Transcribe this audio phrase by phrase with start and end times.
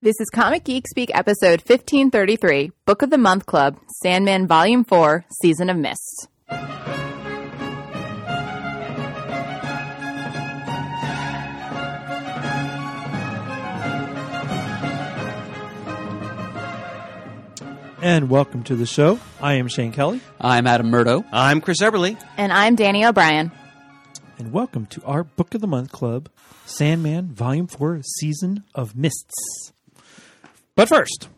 [0.00, 5.24] This is Comic Geek Speak episode 1533, Book of the Month Club, Sandman Volume 4,
[5.42, 6.28] Season of Mists.
[18.00, 19.18] And welcome to the show.
[19.40, 21.24] I am Shane Kelly, I'm Adam Murdough.
[21.32, 22.16] I'm Chris Eberly.
[22.36, 23.50] And I'm Danny O'Brien.
[24.38, 26.28] and welcome to our Book of the Month Club,
[26.64, 29.72] Sandman Volume 4, Season of Mists.
[30.78, 31.28] But first,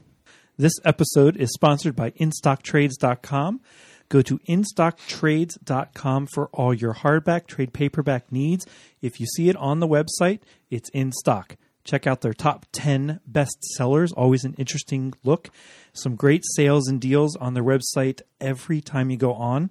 [0.59, 3.63] this episode is sponsored by InStockTrades.com.
[4.11, 8.67] Go to InStockTrades.com for all your hardback, trade paperback needs.
[9.01, 11.57] If you see it on the website, it's in stock.
[11.85, 15.49] Check out their top 10 best sellers, always an interesting look.
[15.95, 19.71] Some great sales and deals on their website every time you go on.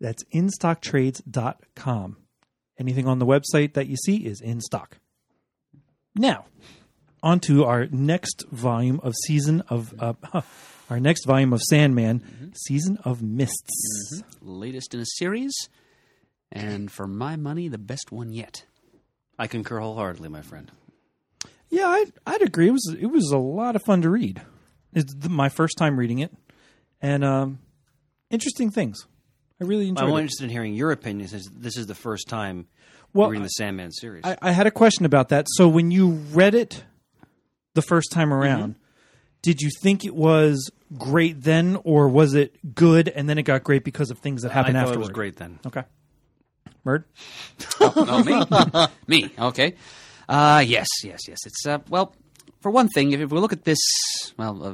[0.00, 2.16] That's InStockTrades.com.
[2.78, 4.98] Anything on the website that you see is in stock.
[6.14, 6.44] Now,
[7.22, 10.14] on to our next volume of season of uh,
[10.90, 14.22] our next volume of Sandman, season of mists.
[14.42, 15.52] Latest in a series,
[16.50, 18.64] and for my money, the best one yet.
[19.38, 20.70] I concur wholeheartedly, my friend.
[21.70, 22.68] Yeah, I'd, I'd agree.
[22.68, 24.42] It was it was a lot of fun to read.
[24.92, 26.32] It's th- my first time reading it,
[27.00, 27.60] and um,
[28.30, 29.06] interesting things.
[29.60, 30.20] I really enjoyed I'm it.
[30.20, 32.66] interested in hearing your opinion since this is the first time
[33.12, 34.24] Well, reading the Sandman series.
[34.24, 35.46] I, I had a question about that.
[35.50, 36.82] So when you read it
[37.74, 38.76] the first time around,
[39.42, 43.64] did you think it was great then, or was it good and then it got
[43.64, 44.96] great because of things that happened afterward?
[44.96, 45.58] it was great then.
[45.66, 45.84] Okay.
[46.84, 47.04] Murd?
[47.80, 48.86] Oh, me?
[49.06, 49.74] me, okay.
[50.28, 51.38] Uh, yes, yes, yes.
[51.44, 52.14] It's, uh, well,
[52.60, 53.78] for one thing, if, if we look at this,
[54.36, 54.64] well,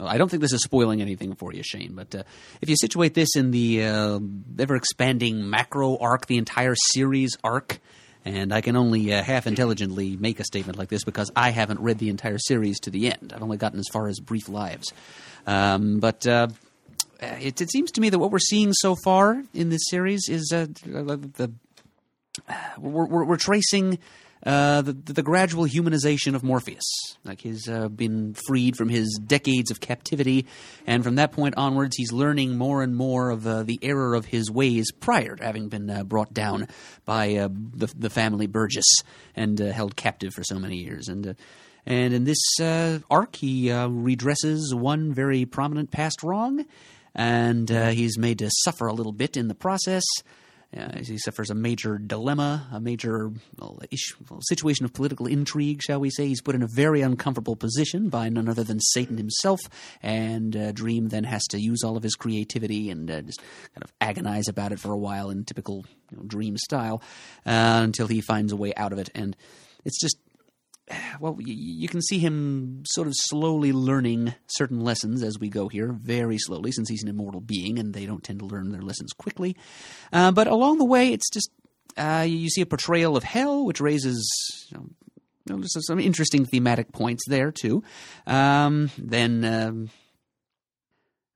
[0.00, 2.22] uh, I don't think this is spoiling anything for you, Shane, but uh,
[2.60, 4.18] if you situate this in the uh,
[4.58, 7.80] ever expanding macro arc, the entire series arc,
[8.24, 11.80] and I can only uh, half intelligently make a statement like this because I haven't
[11.80, 13.32] read the entire series to the end.
[13.34, 14.92] I've only gotten as far as Brief Lives.
[15.46, 16.48] Um, but uh,
[17.20, 20.50] it, it seems to me that what we're seeing so far in this series is
[20.54, 21.52] uh, the
[22.78, 23.98] we're, we're, we're tracing
[24.44, 26.84] uh, the, the gradual humanization of Morpheus.
[27.24, 30.46] Like he's uh, been freed from his decades of captivity,
[30.86, 34.26] and from that point onwards, he's learning more and more of uh, the error of
[34.26, 36.68] his ways prior to having been uh, brought down
[37.06, 39.00] by uh, the, the family Burgess
[39.34, 41.08] and held captive for so many years.
[41.08, 41.36] And
[41.86, 42.42] and in this
[43.10, 46.64] arc, he redresses one very prominent past wrong,
[47.14, 50.04] and he's made to suffer a little bit in the process.
[50.76, 53.78] Uh, he suffers a major dilemma, a major well,
[54.28, 56.26] well, situation of political intrigue, shall we say.
[56.26, 59.60] He's put in a very uncomfortable position by none other than Satan himself,
[60.02, 63.40] and uh, Dream then has to use all of his creativity and uh, just
[63.74, 67.02] kind of agonize about it for a while in typical you know, Dream style
[67.46, 69.10] uh, until he finds a way out of it.
[69.14, 69.36] And
[69.84, 70.16] it's just
[71.20, 75.68] well, you, you can see him sort of slowly learning certain lessons as we go
[75.68, 78.82] here, very slowly, since he's an immortal being and they don't tend to learn their
[78.82, 79.56] lessons quickly.
[80.12, 81.50] Uh, but along the way, it's just
[81.96, 84.28] uh, you see a portrayal of hell, which raises
[84.70, 84.90] you
[85.48, 87.82] know, some interesting thematic points there too.
[88.26, 89.44] Um, then.
[89.44, 89.90] Um,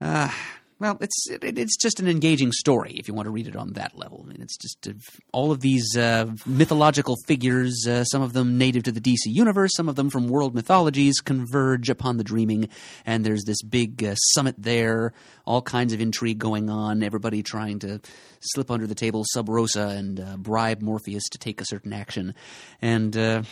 [0.01, 0.33] uh,
[0.81, 3.73] well, it's it, it's just an engaging story if you want to read it on
[3.73, 4.25] that level.
[4.25, 4.93] I mean, it's just uh,
[5.33, 9.73] all of these uh, mythological figures, uh, some of them native to the DC universe,
[9.75, 12.69] some of them from world mythologies, converge upon the dreaming,
[13.05, 15.13] and there's this big uh, summit there.
[15.45, 17.03] All kinds of intrigue going on.
[17.03, 18.01] Everybody trying to
[18.41, 22.35] slip under the table sub rosa and uh, bribe Morpheus to take a certain action,
[22.81, 23.43] and uh,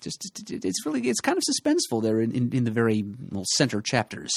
[0.00, 3.44] just it, it's really it's kind of suspenseful there in, in, in the very well,
[3.56, 4.32] center chapters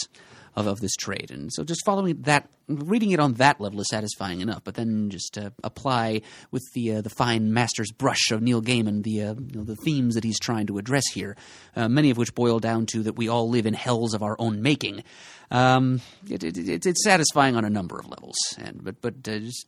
[0.56, 1.32] of, of this trade.
[1.32, 4.64] And so just following that, reading it on that level is satisfying enough.
[4.64, 9.04] But then just uh, apply with the uh, the fine master's brush of Neil Gaiman
[9.04, 11.36] the uh, you know, the themes that he's trying to address here,
[11.76, 14.36] uh, many of which boil down to that we all live in hells of our
[14.40, 15.04] own making.
[15.50, 19.40] Um, it, it, it, it's satisfying on a number of levels, and but but uh,
[19.40, 19.68] just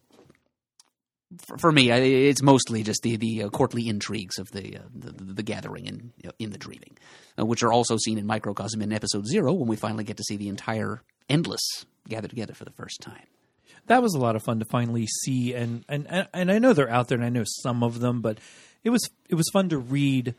[1.40, 5.12] for, for me, it's mostly just the the uh, courtly intrigues of the, uh, the
[5.12, 6.98] the the gathering in you know, in the dreaming,
[7.40, 10.24] uh, which are also seen in microcosm in episode zero when we finally get to
[10.24, 13.28] see the entire endless gather together for the first time.
[13.88, 16.74] That was a lot of fun to finally see, and, and and and I know
[16.74, 18.40] they're out there, and I know some of them, but
[18.84, 20.36] it was it was fun to read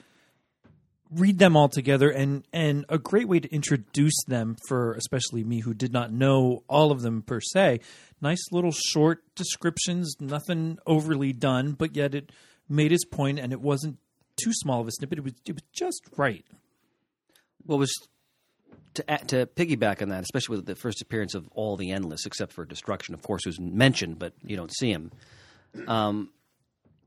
[1.11, 5.61] read them all together and and a great way to introduce them for especially me
[5.61, 7.81] who did not know all of them per se
[8.25, 12.33] nice little short descriptions nothing overly done but yet it
[12.69, 13.97] made its point and it wasn't
[14.37, 16.45] too small of a snippet it was it was just right
[17.65, 17.93] What was
[18.95, 22.53] to to piggyback on that, especially with the first appearance of all the endless, except
[22.53, 25.11] for destruction, of course, who's mentioned, but you don't see him.
[25.87, 26.31] Um,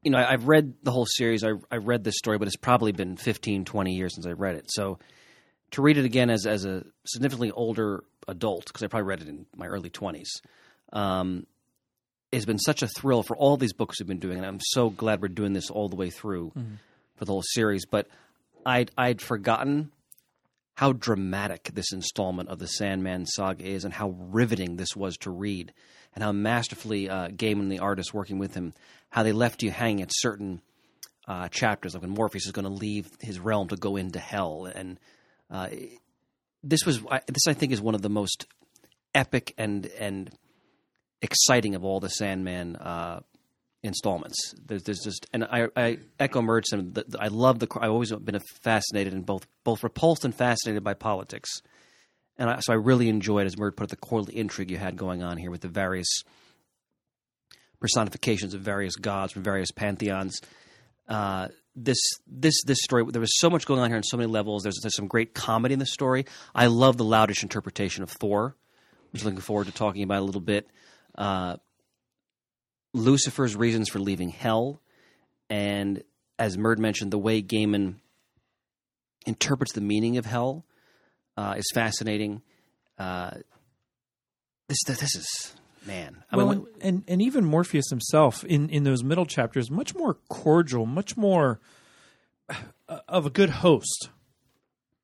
[0.04, 1.44] you know, I, I've read the whole series.
[1.44, 4.56] I, I read this story, but it's probably been 15, 20 years since I read
[4.56, 4.66] it.
[4.70, 5.00] So
[5.72, 9.28] to read it again as as a significantly older adult because I probably read it
[9.28, 10.42] in my early twenties.
[10.94, 11.46] Um,
[12.34, 14.90] has been such a thrill for all these books we've been doing, and I'm so
[14.90, 16.52] glad we're doing this all the way through
[17.16, 17.86] for the whole series.
[17.86, 18.08] But
[18.66, 19.92] I'd I'd forgotten
[20.76, 25.32] how dramatic this installment of the Sandman saga is, and how riveting this was to
[25.32, 25.74] read,
[26.14, 28.74] and how masterfully uh, Gaiman, the artist working with him,
[29.10, 30.62] how they left you hanging at certain
[31.28, 34.66] uh, chapters, like when Morpheus is going to leave his realm to go into hell,
[34.74, 35.00] and
[35.50, 35.70] uh,
[36.64, 38.46] this was I- this I think is one of the most
[39.16, 40.30] epic and and
[41.22, 43.22] exciting of all the Sandman uh,
[43.84, 44.54] installments.
[44.66, 46.94] There's, there's just and I, I echo Merchant.
[46.94, 47.68] The, the- I love the.
[47.80, 51.50] I've always been fascinated and both both repulsed and fascinated by politics,
[52.38, 54.98] and I, so I really enjoyed as Mert put it the quarterly intrigue you had
[54.98, 56.08] going on here with the various
[57.80, 60.42] personifications of various gods from various pantheons.
[61.08, 64.28] Uh, this this this story there was so much going on here on so many
[64.30, 64.64] levels.
[64.64, 66.26] There's, there's some great comedy in the story.
[66.56, 68.56] I love the loudish interpretation of Thor,
[69.12, 70.68] which I'm looking forward to talking about a little bit.
[71.18, 71.58] Uh,
[72.94, 74.82] Lucifer's reasons for leaving hell,
[75.50, 76.04] and
[76.40, 77.96] as Murd mentioned, the way Gaiman
[79.26, 80.66] interprets the meaning of hell
[81.36, 82.42] uh, is fascinating.
[82.98, 83.32] Uh,
[84.68, 85.56] this this is
[85.86, 86.24] man.
[86.32, 90.18] I well, mean, and and even Morpheus himself in in those middle chapters, much more
[90.30, 91.60] cordial, much more
[93.08, 94.10] of a good host.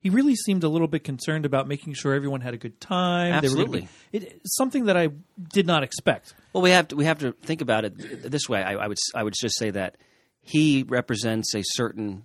[0.03, 3.41] He really seemed a little bit concerned about making sure everyone had a good time.
[3.41, 3.87] They were gonna Absolutely.
[4.11, 5.07] be- it, something that I
[5.53, 6.35] did not expect.
[6.51, 8.61] Well, we have to we have to think about it this way.
[8.61, 9.95] I, I would I would just say that
[10.41, 12.23] he represents a certain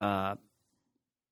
[0.00, 0.36] uh,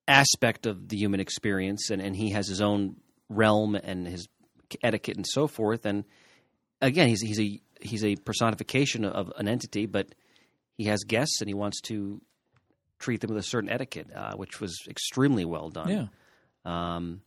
[0.07, 2.97] aspect of the human experience, and, and he has his own
[3.31, 4.29] realm and his
[4.83, 5.87] etiquette and so forth.
[5.87, 6.05] And
[6.83, 10.15] again, he's he's a he's a personification of an entity, but
[10.77, 12.21] he has guests, and he wants to
[12.99, 15.89] treat them with a certain etiquette, uh, which was extremely well done.
[15.89, 16.07] Yeah.
[16.65, 17.23] Um,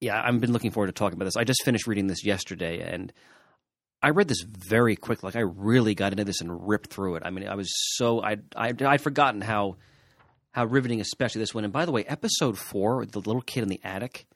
[0.00, 1.36] yeah, I've been looking forward to talking about this.
[1.36, 3.12] I just finished reading this yesterday, and
[4.02, 5.22] I read this very quick.
[5.22, 7.22] Like I really got into this and ripped through it.
[7.24, 9.76] I mean, I was so I I I'd forgotten how
[10.50, 11.64] how riveting, especially this one.
[11.64, 14.26] And by the way, episode four, the little kid in the attic,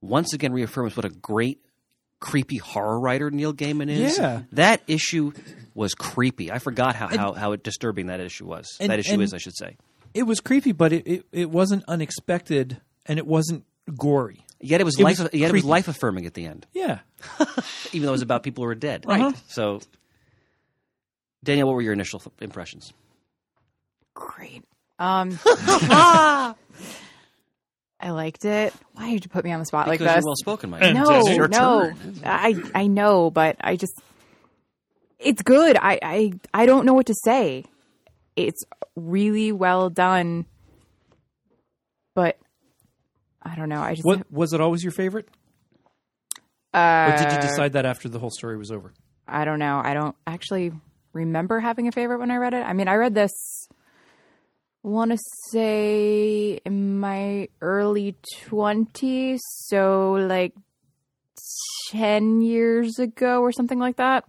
[0.00, 1.60] once again reaffirms what a great
[2.22, 4.16] creepy horror writer Neil Gaiman is.
[4.16, 4.42] Yeah.
[4.52, 5.32] that issue
[5.74, 6.50] was creepy.
[6.52, 8.68] I forgot how how, how disturbing that issue was.
[8.80, 9.76] And- that issue is, I should say.
[10.14, 13.64] It was creepy, but it, it, it wasn't unexpected and it wasn't
[13.96, 14.44] gory.
[14.60, 15.18] Yet it was It life.
[15.18, 16.66] Was yet it was life affirming at the end.
[16.72, 17.00] Yeah.
[17.92, 19.04] even though it was about people who were dead.
[19.06, 19.34] Right.
[19.48, 19.80] So,
[21.42, 22.92] Danielle, what were your initial f- impressions?
[24.14, 24.62] Great.
[24.98, 25.30] Um,
[28.02, 28.74] I liked it.
[28.94, 30.22] Why did you put me on the spot Because like this?
[30.22, 30.82] you're well spoken, Mike.
[30.82, 31.92] And- no, It's your no,
[32.24, 33.92] I I know, but I just
[35.20, 35.76] it's good.
[35.80, 37.64] I I I don't know what to say.
[38.34, 38.64] It's
[38.96, 40.46] really well done,
[42.14, 42.38] but
[43.42, 43.80] I don't know.
[43.80, 45.28] I just What was it always your favorite?
[46.74, 48.92] uh, Or did you decide that after the whole story was over?
[49.28, 49.80] I don't know.
[49.84, 50.72] I don't actually
[51.12, 52.62] remember having a favorite when I read it.
[52.66, 53.68] I mean, I read this
[54.82, 55.18] want to
[55.50, 60.54] say in my early 20s, so like
[61.90, 64.24] 10 years ago or something like that.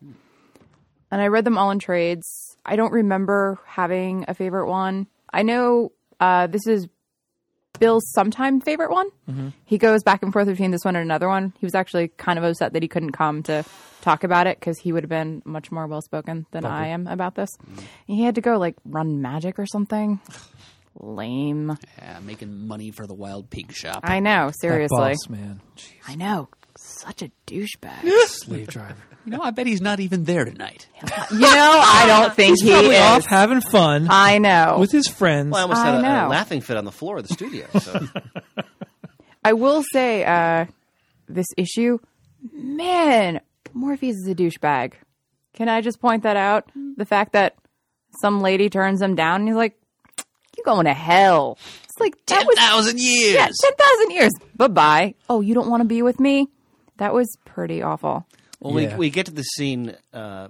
[1.11, 2.57] And I read them all in trades.
[2.65, 5.07] I don't remember having a favorite one.
[5.31, 6.87] I know uh, this is
[7.79, 9.09] Bill's sometime favorite one.
[9.29, 9.49] Mm-hmm.
[9.65, 11.53] He goes back and forth between this one and another one.
[11.59, 13.63] He was actually kind of upset that he couldn't come to
[14.01, 17.07] talk about it because he would have been much more well spoken than I am
[17.07, 17.49] about this.
[17.57, 17.85] Mm-hmm.
[18.05, 20.19] He had to go like run magic or something.
[20.99, 21.75] Lame.
[21.97, 24.01] Yeah, making money for the wild pig shop.
[24.03, 24.97] I know, That seriously.
[24.97, 25.59] boss, man.
[25.75, 26.49] Jeez, I know.
[26.77, 28.03] Such a douchebag.
[28.27, 28.95] slave driver.
[29.25, 30.87] you know, I bet he's not even there tonight.
[31.31, 33.01] you know, I don't think he Probably is.
[33.01, 34.77] off having fun I know.
[34.79, 35.51] with his friends.
[35.51, 36.27] Well, I almost I had a, a know.
[36.29, 37.67] laughing fit on the floor of the studio.
[37.79, 38.07] So.
[39.45, 40.65] I will say, uh,
[41.27, 41.99] this issue,
[42.53, 43.41] man,
[43.73, 44.93] Morpheus is a douchebag.
[45.53, 46.69] Can I just point that out?
[46.97, 47.55] The fact that
[48.21, 49.77] some lady turns him down and he's like,
[50.57, 51.57] "You're going to hell.
[51.83, 53.35] It's like that Ten was thousand years.
[53.35, 54.31] yeah, ten thousand years.
[54.55, 55.15] Bye bye.
[55.29, 56.47] Oh, you don't want to be with me?
[56.97, 58.25] That was pretty awful.
[58.59, 58.91] Well, Yeah.
[58.93, 60.47] we, we get to the scene uh,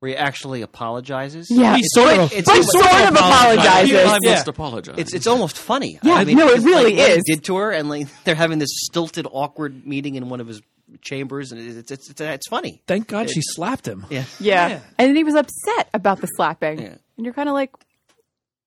[0.00, 1.48] where he actually apologizes.
[1.50, 3.94] Yeah, He sort but, of- but it's- sort of apologizes.
[3.96, 4.30] I Yeah.
[4.34, 4.94] must apologize.
[4.98, 5.98] It's it's almost funny.
[6.02, 7.24] Yeah, I mean, no, it really like what he is.
[7.24, 10.62] did to her, and like they're having this stilted, awkward meeting in one of his
[11.02, 12.80] chambers, and it's it's it's, it's funny.
[12.86, 14.06] Thank God she slapped him.
[14.08, 14.24] Yeah.
[14.40, 14.68] Yeah.
[14.68, 14.80] Yeah.
[14.96, 16.80] And then he was upset about the slapping.
[16.80, 16.94] Yeah.
[17.16, 17.72] And you're kind of like,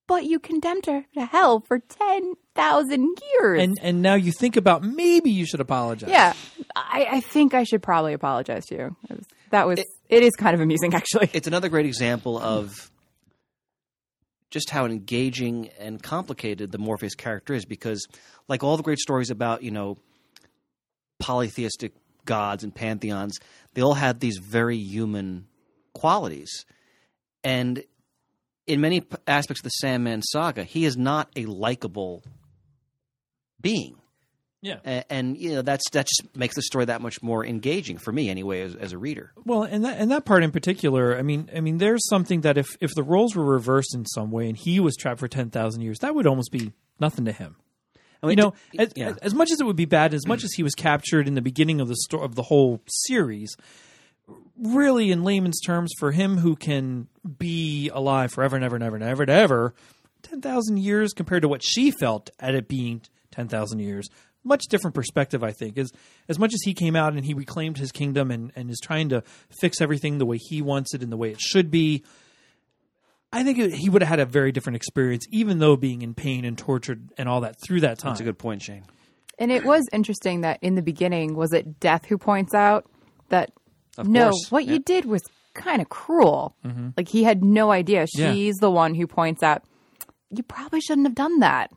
[0.06, 3.08] but you condemned her to hell for 10,000
[3.40, 3.62] years.
[3.62, 6.10] And and now you think about maybe you should apologize.
[6.10, 6.34] yeah.
[6.74, 8.96] I, I think I should probably apologize to you.
[9.10, 11.30] It was- That was, it is kind of amusing, actually.
[11.32, 12.90] It's another great example of
[14.50, 18.06] just how engaging and complicated the Morpheus character is because
[18.48, 19.96] like all the great stories about, you know,
[21.18, 21.92] polytheistic
[22.24, 23.38] gods and pantheons,
[23.74, 25.46] they all have these very human
[25.94, 26.64] qualities.
[27.42, 27.82] And
[28.66, 32.22] in many aspects of the Sandman saga, he is not a likable
[33.60, 33.96] being.
[34.62, 34.76] Yeah.
[34.86, 38.12] A- And, you know that's that just makes the story that much more engaging for
[38.12, 39.32] me anyway as, as a reader.
[39.44, 42.56] Well, and that and that part in particular, I mean, I mean, there's something that
[42.56, 45.50] if if the roles were reversed in some way and he was trapped for ten
[45.50, 47.56] thousand years, that would almost be nothing to him.
[48.22, 49.14] I mean, you know, it- as, yeah.
[49.20, 51.42] as much as it would be bad, as much as he was captured in the
[51.42, 53.56] beginning of the sto- of the whole series,
[54.56, 58.94] really, in layman's terms, for him who can be alive forever and ever and ever
[58.96, 59.74] and ever and ever,
[60.22, 63.02] ten thousand years compared to what she felt at it being
[63.32, 64.08] ten thousand years,
[64.44, 65.42] much different perspective.
[65.44, 65.92] I think as
[66.28, 69.08] as much as he came out and he reclaimed his kingdom and and is trying
[69.10, 69.22] to
[69.60, 72.02] fix everything the way he wants it and the way it should be.
[73.34, 76.12] I think it, he would have had a very different experience, even though being in
[76.14, 78.10] pain and tortured and all that through that time.
[78.10, 78.84] That's a good point, Shane.
[79.38, 82.84] And it was interesting that in the beginning, was it Death who points out
[83.30, 83.50] that
[83.96, 84.50] Of no, course.
[84.50, 84.74] what Yeah.
[84.74, 85.22] you did was
[85.54, 86.54] kind of cruel.
[86.64, 86.88] Mm-hmm.
[86.96, 88.06] Like he had no idea.
[88.14, 88.32] Yeah.
[88.34, 89.62] She's the one who points out
[90.30, 91.70] you probably shouldn't have done that.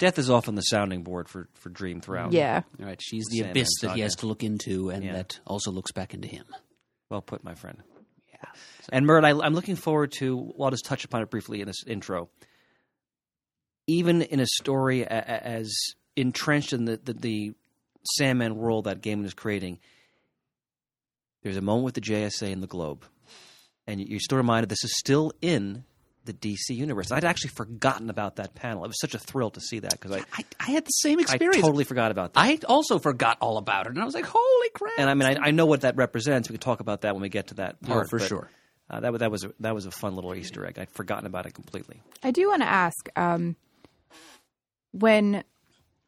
[0.00, 2.32] Death is often the sounding board for, for Dream throughout.
[2.32, 2.62] Yeah.
[2.80, 4.02] All right, she's the Sandman abyss that he saga.
[4.02, 5.12] has to look into, and Yeah.
[5.12, 6.44] that also looks back into him.
[7.10, 7.82] Well put, my friend.
[8.32, 8.48] Yeah.
[8.90, 10.34] And Mert, I, I'm looking forward to.
[10.36, 12.30] Well, I'll just touch upon it briefly in this intro.
[13.86, 15.72] Even in a story a, a- as
[16.16, 17.52] entrenched in the, the, the
[18.16, 19.78] Sandman world that Gaiman is creating,
[21.42, 23.04] there's a moment with the JSA and the Globe,
[23.86, 25.84] and you're still reminded this is still in
[26.24, 27.10] the DC universe.
[27.10, 28.84] I'd actually forgotten about that panel.
[28.84, 31.18] It was such a thrill to see that because I, I, I had the same
[31.20, 31.56] experience.
[31.56, 32.40] I totally forgot about that.
[32.40, 35.38] I also forgot all about it, and I was like, "Holy crap!" and I mean,
[35.38, 36.48] I, I know what that represents.
[36.48, 38.10] We can talk about that when we get to that Oh, part.
[38.10, 38.50] for but, sure.
[38.90, 40.78] Uh, that, wa- that was a, that was a fun little Easter egg.
[40.78, 42.02] I'd forgotten about it completely.
[42.22, 43.56] I do want to ask um,
[44.92, 45.44] when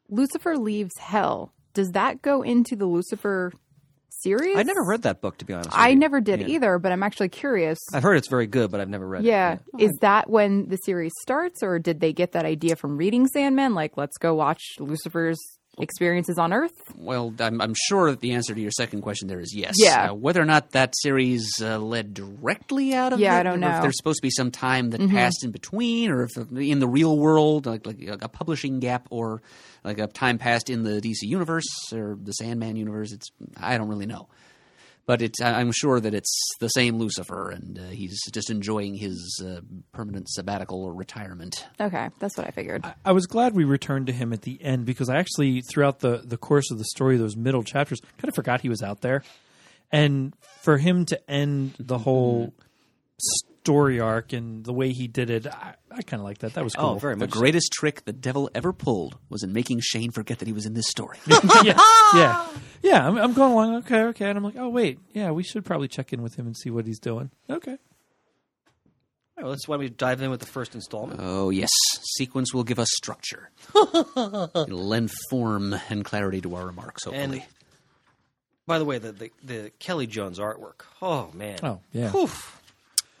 [0.09, 3.51] Lucifer leaves hell, does that go into the Lucifer
[4.23, 4.57] series?
[4.57, 5.69] I never read that book, to be honest.
[5.73, 6.47] I never did Yeah.
[6.47, 7.79] either, but I'm actually curious.
[7.93, 9.27] I've heard it's very good, but I've never read it.
[9.27, 9.57] yeah.
[9.77, 9.83] it.
[9.83, 13.75] Is that when the series starts, or did they get that idea from reading Sandman?
[13.75, 15.39] Like, let's go watch Lucifer's
[15.79, 16.73] experiences on Earth?
[16.97, 19.75] Well, I'm, I'm sure that the answer to your second question there is yes.
[19.77, 20.11] Yeah.
[20.11, 23.59] Uh, whether or not that series uh, led directly out of Yeah, it, I don't
[23.59, 23.67] know.
[23.67, 23.77] Mm-hmm.
[23.77, 26.87] If there's supposed to be some time that passed in between, or if in the
[26.87, 29.41] real world, like, like a publishing gap, or
[29.83, 33.89] like a time passed in the DC universe or the Sandman universe, it's I don't
[33.89, 34.27] really know.
[35.05, 38.95] But it's I- I'm sure that it's the same Lucifer, and uh, he's just enjoying
[38.95, 39.59] his uh,
[39.91, 41.65] permanent sabbatical or retirement.
[41.79, 42.85] Okay, that's what I figured.
[43.03, 46.21] I was glad we returned to him at the end because I actually, throughout the,
[46.23, 49.23] the course of the story, those middle chapters, kind of forgot he was out there.
[49.91, 52.53] And for him to end the whole
[53.63, 56.55] story arc and the way he did it, I, I kind of like that.
[56.55, 56.89] That was oh, cool.
[56.89, 57.31] Oh, very The much.
[57.33, 57.39] so.
[57.39, 60.73] greatest trick the devil ever pulled was in making Shane forget that he was in
[60.73, 61.17] this story.
[61.63, 61.77] yeah,
[62.13, 62.47] yeah,
[62.81, 63.07] yeah.
[63.07, 63.75] I'm, I'm going along.
[63.77, 66.45] Okay, okay, and I'm like, oh wait, yeah, we should probably check in with him
[66.45, 67.31] and see what he's doing.
[67.49, 67.71] Okay.
[67.71, 67.77] All
[69.37, 71.19] right, well, that's why we dive in with the first installment.
[71.23, 71.71] Oh, yes.
[72.17, 73.49] Sequence will give us structure.
[73.75, 77.39] It'll lend form and clarity to our remarks, hopefully.
[77.39, 77.43] And
[78.67, 80.81] by the way, the, the the Kelly Jones artwork.
[81.01, 81.59] Oh man.
[81.63, 82.11] Oh yeah.
[82.11, 82.29] Whew.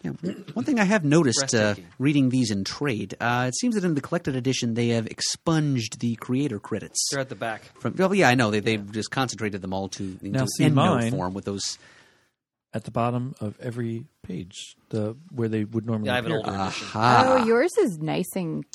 [0.03, 0.11] Yeah,
[0.53, 3.95] one thing I have noticed uh, reading these in trade, uh, it seems that in
[3.95, 7.07] the collected edition they have expunged the creator credits.
[7.11, 7.61] They're at the back.
[7.79, 8.51] From, well, yeah, I know.
[8.51, 11.77] They, they've just concentrated them all to into Now, see, EndNote mine- form with those.
[12.75, 16.07] At the bottom of every page, the where they would normally.
[16.07, 16.51] Yeah, I have an appear.
[16.53, 16.87] older edition.
[16.87, 17.23] Aha.
[17.39, 18.65] oh, yours is nice and.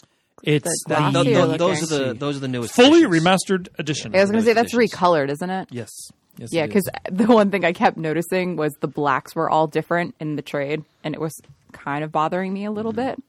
[0.45, 1.59] It's the the, glossy Tho- tho- looking.
[1.59, 3.25] those are the those are the newest fully editions.
[3.25, 4.15] remastered edition.
[4.15, 4.93] I was going to say that's editions.
[5.01, 5.69] recolored, isn't it?
[5.73, 5.91] Yes.
[6.39, 6.53] Yes.
[6.53, 10.37] Yeah, because the one thing I kept noticing was the blacks were all different in
[10.37, 11.33] the trade, and it was
[11.73, 13.21] kind of bothering me a little bit.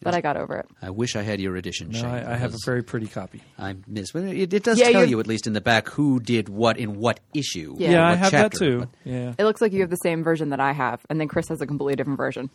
[0.00, 0.66] But I got over it.
[0.80, 2.08] I wish I had your edition, no, Shane.
[2.08, 3.42] I, I have a very pretty copy.
[3.58, 6.20] I miss, but it, it does Yeah, tell you're- at least in the back who
[6.20, 7.74] did what in what issue.
[7.78, 7.90] Yeah.
[7.90, 8.78] Yeah, what I have chapter, that too.
[8.80, 9.34] but- Yeah.
[9.36, 11.60] It looks like you have the same version that I have, and then Chris has
[11.60, 12.48] a completely different version.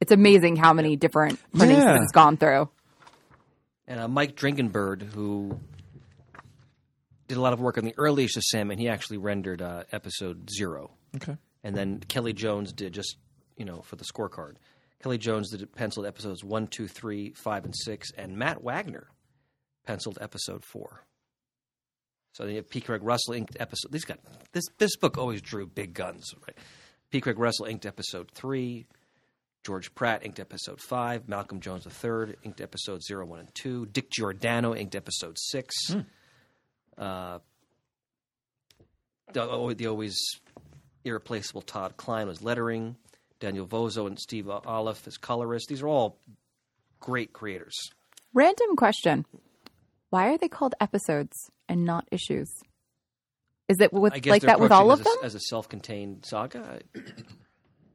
[0.00, 1.96] It's amazing how many different printings Yeah.
[2.00, 2.68] it's gone through.
[3.88, 5.58] And uh, Mike Dringenberg, who
[7.32, 9.84] did a lot of work on the early issue of and he actually rendered uh,
[9.90, 10.90] episode zero.
[11.16, 11.34] Okay.
[11.64, 13.16] And then Kelly Jones did just,
[13.56, 14.56] you know, for the scorecard.
[15.02, 19.08] Kelly Jones did penciled episodes one, two, three, five, and six, and Matt Wagner
[19.86, 21.06] penciled episode four.
[22.32, 22.82] So you have P.
[22.82, 23.90] Craig Russell inked episode.
[23.92, 24.18] These got
[24.52, 24.64] this.
[24.76, 26.56] This book always drew big guns, right?
[27.08, 27.22] P.
[27.22, 28.86] Craig Russell inked episode three.
[29.64, 31.28] George Pratt inked episode five.
[31.28, 33.86] Malcolm Jones III inked episode zero, one, and two.
[33.86, 35.74] Dick Giordano inked episode six.
[37.02, 37.38] Uh,
[39.32, 40.16] the, oh, always
[41.04, 42.96] irreplaceable Todd Klein was lettering.
[43.40, 45.68] Daniel Vozzo and Steve Oliff as colorists.
[45.68, 46.16] These are all
[47.00, 47.74] great creators.
[48.32, 49.26] Random question:
[50.10, 52.48] Why are they called episodes and not issues?
[53.68, 55.26] Is it with like that with all of approaching them?
[55.26, 56.80] as a, as a self-contained saga.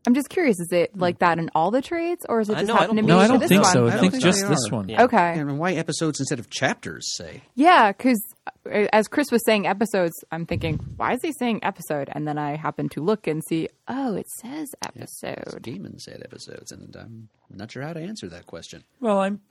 [0.06, 0.60] I'm just curious.
[0.60, 2.96] Is it like that in all the trades, or is it just no, I happen
[2.98, 3.74] to don't No, I don't this think one?
[3.74, 3.86] so.
[3.86, 4.90] I, I don't think think just this one.
[4.90, 5.04] Yeah.
[5.04, 5.18] Okay.
[5.18, 7.16] I mean, why episodes instead of chapters?
[7.16, 8.22] Say Yeah, because
[8.66, 12.10] as Chris was saying episodes, I'm thinking, why is he saying episode?
[12.12, 15.64] And then I happen to look and see, oh, it says episode.
[15.64, 18.84] Gaiman said episodes, and I'm not sure how to answer that question.
[19.00, 19.42] Well, I'm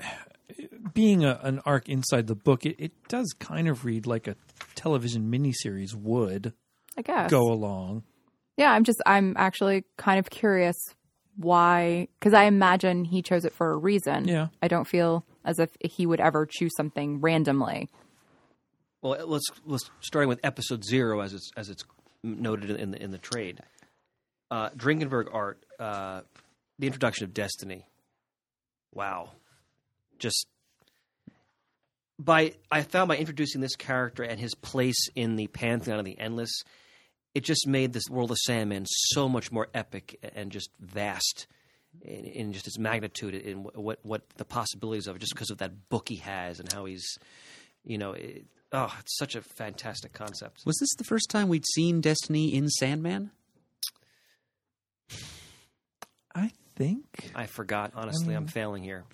[0.94, 2.64] being a, an arc inside the book.
[2.64, 4.36] It, it does kind of read like a
[4.74, 6.52] television miniseries would
[6.96, 7.30] I guess.
[7.30, 8.04] go along.
[8.56, 10.76] Yeah, I'm just, I'm actually kind of curious
[11.36, 14.26] why, because I imagine he chose it for a reason.
[14.26, 14.48] Yeah.
[14.62, 17.90] I don't feel as if he would ever choose something randomly.
[19.02, 21.84] Well, let's let's starting with episode zero as it's as it's
[22.22, 23.60] noted in the in the trade.
[24.50, 26.22] Uh, Dringenberg art, uh,
[26.78, 27.86] the introduction of Destiny.
[28.94, 29.30] Wow,
[30.18, 30.46] just
[32.18, 36.18] by I found by introducing this character and his place in the pantheon of the
[36.18, 36.62] endless,
[37.34, 41.46] it just made this world of Sandman so much more epic and just vast.
[42.02, 45.58] In, in just its magnitude, in what what the possibilities of it, just because of
[45.58, 47.16] that book he has and how he's,
[47.84, 50.62] you know, it, oh, it's such a fantastic concept.
[50.66, 53.30] Was this the first time we'd seen Destiny in Sandman?
[56.34, 57.30] I think.
[57.34, 57.92] I forgot.
[57.94, 59.04] Honestly, I'm um, failing here.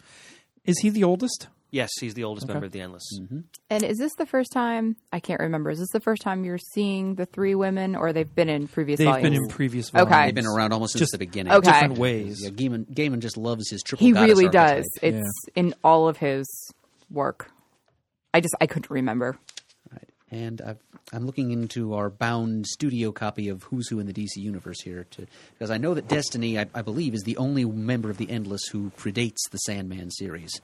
[0.64, 1.48] Is he the oldest?
[1.70, 3.02] Yes, he's the oldest member of the Endless.
[3.18, 3.40] Mm-hmm.
[3.70, 6.58] And is this the first time, I can't remember, is this the first time you're
[6.58, 9.30] seeing the three women or they've been in previous They've volumes?
[9.30, 10.04] been in previous Okay.
[10.04, 10.26] volumes.
[10.26, 11.54] They've been around almost since Just the beginning.
[11.54, 11.72] Okay.
[11.72, 12.42] different ways.
[12.42, 14.06] Yeah, Gaiman, Gaiman just loves his triple.
[14.06, 14.84] he goddess really does.
[15.02, 15.14] archetype.
[15.22, 16.46] It's in all of his
[17.10, 17.50] work.
[18.34, 19.36] I just, I couldn't remember.
[19.90, 20.08] Right.
[20.30, 20.78] And I've,
[21.12, 25.06] I'm looking into our bound studio copy of Who's Who in the DC Universe here,
[25.10, 28.30] to, because I know that Destiny, I, I believe, is the only member of the
[28.30, 30.60] Endless who predates the Sandman series.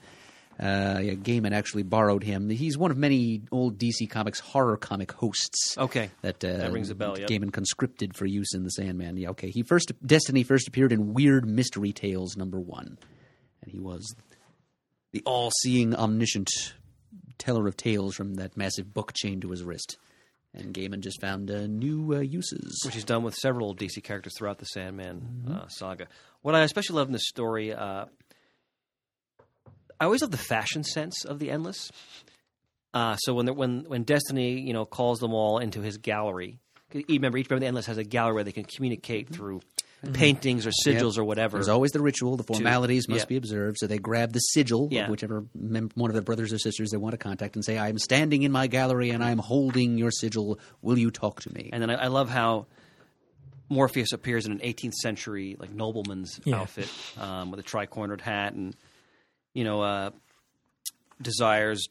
[0.59, 2.49] Uh, yeah, Gaiman actually borrowed him.
[2.49, 5.77] He's one of many old DC Comics horror comic hosts.
[5.77, 6.09] Okay.
[6.21, 7.29] that uh, That rings a bell, yep.
[7.29, 9.15] Gaiman conscripted for use in the Sandman.
[9.15, 9.51] Yeah, okay.
[9.51, 12.97] He first Destiny first appeared in Weird Mystery Tales number one,
[13.61, 14.13] and he was
[15.13, 16.49] the all-seeing, omniscient
[17.39, 19.97] teller of tales from that massive book chained to his wrist.
[20.53, 22.81] And Gaiman just found uh, new uh, uses.
[22.83, 26.07] which he's done with several DC characters throughout the Sandman uh, saga.
[26.41, 28.05] What I especially love in this story, uh,
[29.99, 31.91] I always love the fashion sense of the Endless.
[32.93, 36.59] Uh, so when when when Destiny, you know, calls them all into his gallery,
[36.93, 39.61] Remember, each member of the Endless has a gallery where they can communicate through
[40.13, 41.57] paintings or sigils or whatever.
[41.57, 42.37] There's always the ritual.
[42.37, 43.29] The formalities must yeah.
[43.29, 43.77] be observed.
[43.79, 45.03] So they grab the sigil Yeah.
[45.05, 47.77] of whichever mem- one of their brothers or sisters they want to contact and say,
[47.77, 50.59] "I'm standing in my gallery and I'm holding your sigil.
[50.81, 52.67] Will you talk to me?" And then I, I love how
[53.69, 56.61] Morpheus appears in an 18th century like nobleman's Yeah.
[56.61, 58.75] outfit um, with a tri-cornered hat, and
[59.53, 60.09] you know, uh,
[61.21, 61.87] Desires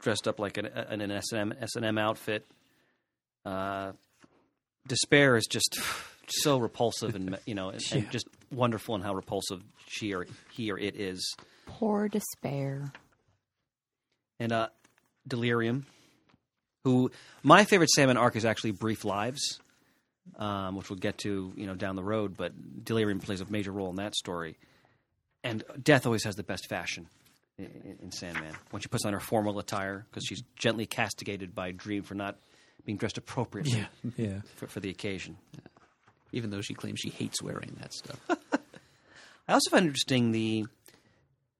[0.00, 2.44] dressed up like an, an S and M S and M outfit.
[3.46, 3.92] Uh,
[4.88, 5.78] Despair is just
[6.28, 10.70] so repulsive, and you know, and, and just wonderful in how repulsive she or he
[10.70, 11.34] or it is.
[11.66, 12.92] Poor despair.
[14.40, 14.68] and uh,
[15.26, 15.86] Delirium,
[16.84, 17.10] who
[17.42, 19.60] my favorite Sandman arc is actually Brief Lives,
[20.36, 22.36] um, which we'll get to you know down the road.
[22.36, 24.56] But Delirium plays a major role in that story,
[25.44, 27.06] and Death always has the best fashion
[27.58, 31.54] in, in, in Sandman when she puts on her formal attire because she's gently castigated
[31.54, 32.36] by Dream for not
[32.84, 34.10] being dressed appropriately Yeah.
[34.16, 34.40] Yeah.
[34.56, 35.36] for, for the occasion.
[36.32, 38.18] Even though she claims she hates wearing that stuff.
[39.48, 40.66] I also find interesting the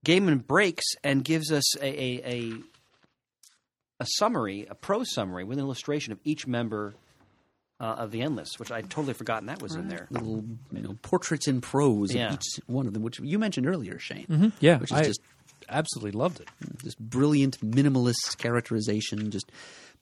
[0.07, 2.53] Gaiman breaks and gives us a, a, a
[4.01, 6.95] a summary, a prose summary with an illustration of each member
[7.79, 10.07] uh, of the Endless, which I'd totally forgotten that was in there.
[10.11, 12.29] Little you know, portraits in prose Yeah.
[12.29, 14.27] of each one of them, which you mentioned earlier, Shane.
[14.29, 14.49] Mm-hmm.
[14.61, 14.79] Yeah.
[14.79, 15.21] Which is I just
[15.69, 16.49] absolutely loved it.
[16.83, 19.51] this brilliant minimalist characterization, just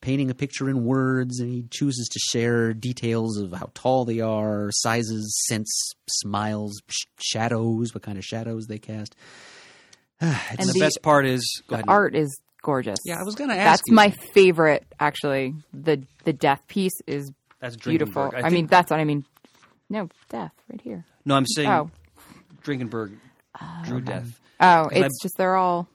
[0.00, 4.20] painting a picture in words, and he chooses to share details of how tall they
[4.20, 9.14] are, sizes, scents, smiles, sh- shadows, what kind of shadows they cast.
[10.20, 11.84] And And the, the, best part is go the ahead.
[11.88, 12.98] art is gorgeous.
[13.04, 13.94] Yeah, I was gonna ask That's you.
[13.94, 15.54] my favorite, actually.
[15.72, 18.30] The the death piece is That's beautiful.
[18.30, 18.44] Dringenberg.
[18.44, 19.24] I, mean, that's what I mean.
[19.88, 21.04] No, death right here.
[21.24, 21.90] no, I'm saying Oh.
[22.62, 23.16] Dringenberg
[23.84, 24.00] drew oh.
[24.00, 24.38] Death.
[24.60, 25.88] Oh, 'Cause it's I- just they're all.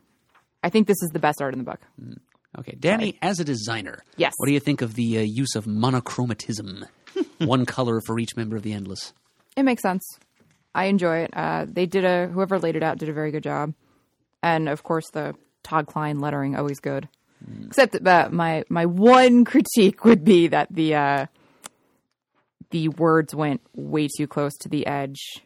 [0.63, 1.80] I think this is the best art in the book.
[2.02, 2.18] Mm.
[2.60, 4.34] Okay, Danny, as a designer, Yes.
[4.38, 6.86] what do you think of the uh, use of monochromatism?
[7.39, 9.13] One color for each member of the Endless.
[9.58, 10.04] It makes sense.
[10.74, 11.32] I enjoy it.
[11.34, 13.74] Uh, they did a whoever laid it out did a very good job,
[14.44, 17.08] and of course the Todd Klein lettering always good.
[17.68, 21.26] Except that my my one critique would be that the uh,
[22.72, 25.41] the words went way too close to the edge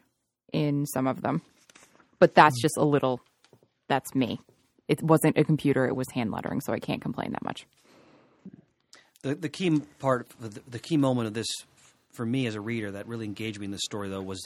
[0.53, 1.41] in some of them,
[2.19, 3.19] but that's just a little
[3.87, 4.39] that's me.
[4.89, 7.65] It wasn't a computer; it was hand lettering, so I can't complain that much.
[9.21, 11.47] The the key part, the, the key moment of this
[12.11, 14.45] for me as a reader that really engaged me in this story though was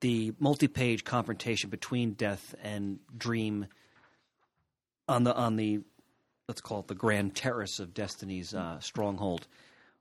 [0.00, 3.66] the multi-page confrontation between Death and Dream
[5.08, 5.80] on the on the
[6.48, 9.46] let's call it the grand terrace of Destiny's uh, stronghold,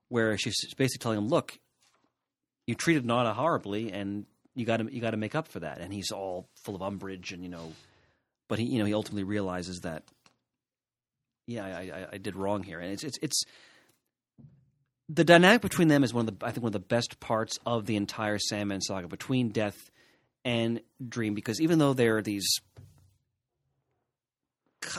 [0.10, 1.60] where she's basically telling him, "Look,
[2.66, 5.80] you treated Nada horribly, and you got to you got to make up for that."
[5.80, 7.74] And he's all full of umbrage, and you know,
[8.48, 10.04] but he you know he ultimately realizes that,
[11.46, 13.44] yeah, I, I, I did wrong here, and it's it's it's
[15.10, 17.58] the dynamic between them is one of the I think one of the best parts
[17.66, 19.92] of the entire Sandman saga between Death
[20.44, 22.48] and Dream because even though they're these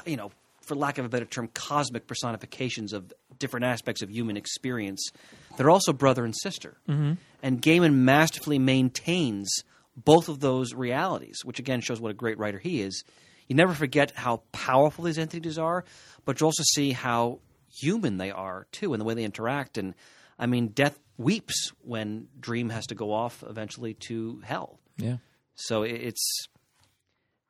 [0.06, 0.30] you know
[0.62, 5.10] for lack of a better term cosmic personifications of different aspects of human experience
[5.56, 6.76] they're also brother and sister.
[6.88, 7.14] Mm-hmm.
[7.42, 9.48] And Gaiman masterfully maintains
[9.96, 13.04] both of those realities which again shows what a great writer he is
[13.48, 15.84] you never forget how powerful these entities are
[16.24, 19.78] but you also see how human they are too and the way they interact.
[19.78, 19.94] And
[20.38, 24.78] i mean death weeps when dream has to go off eventually to hell.
[24.96, 25.16] Yeah.
[25.54, 26.46] so it's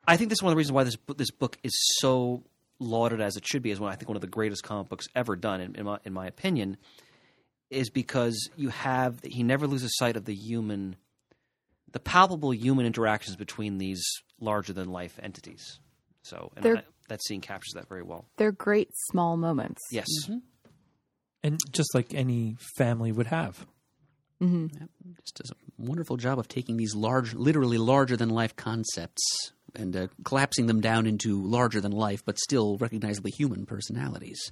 [0.07, 2.43] i think this is one of the reasons why this book, this book is so
[2.79, 5.07] lauded as it should be is one i think one of the greatest comic books
[5.15, 6.77] ever done in, in, my, in my opinion
[7.69, 10.95] is because you have he never loses sight of the human
[11.91, 14.03] the palpable human interactions between these
[14.39, 15.79] larger than life entities
[16.23, 19.81] so and They're- I, that scene captures that very well They're great small moments.
[19.91, 20.07] yes
[21.43, 23.65] And just like any family would have.
[24.41, 29.21] just does a wonderful job of taking these large, literally larger than life concepts
[29.75, 34.51] and uh, collapsing them down into larger than life, but still recognizably human personalities.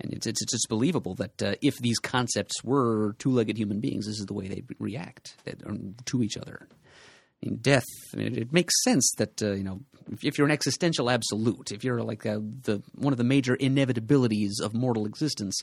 [0.00, 4.06] And it's it's, it's just believable that uh, if these concepts were two-legged human beings,
[4.06, 6.68] this is the way they'd react that, um, to each other.
[7.42, 7.86] I mean, death.
[8.14, 9.80] It, makes sense that uh, you know
[10.22, 14.60] if, you're an existential absolute, if you're like uh, the one of the major inevitabilities
[14.62, 15.62] of mortal existence,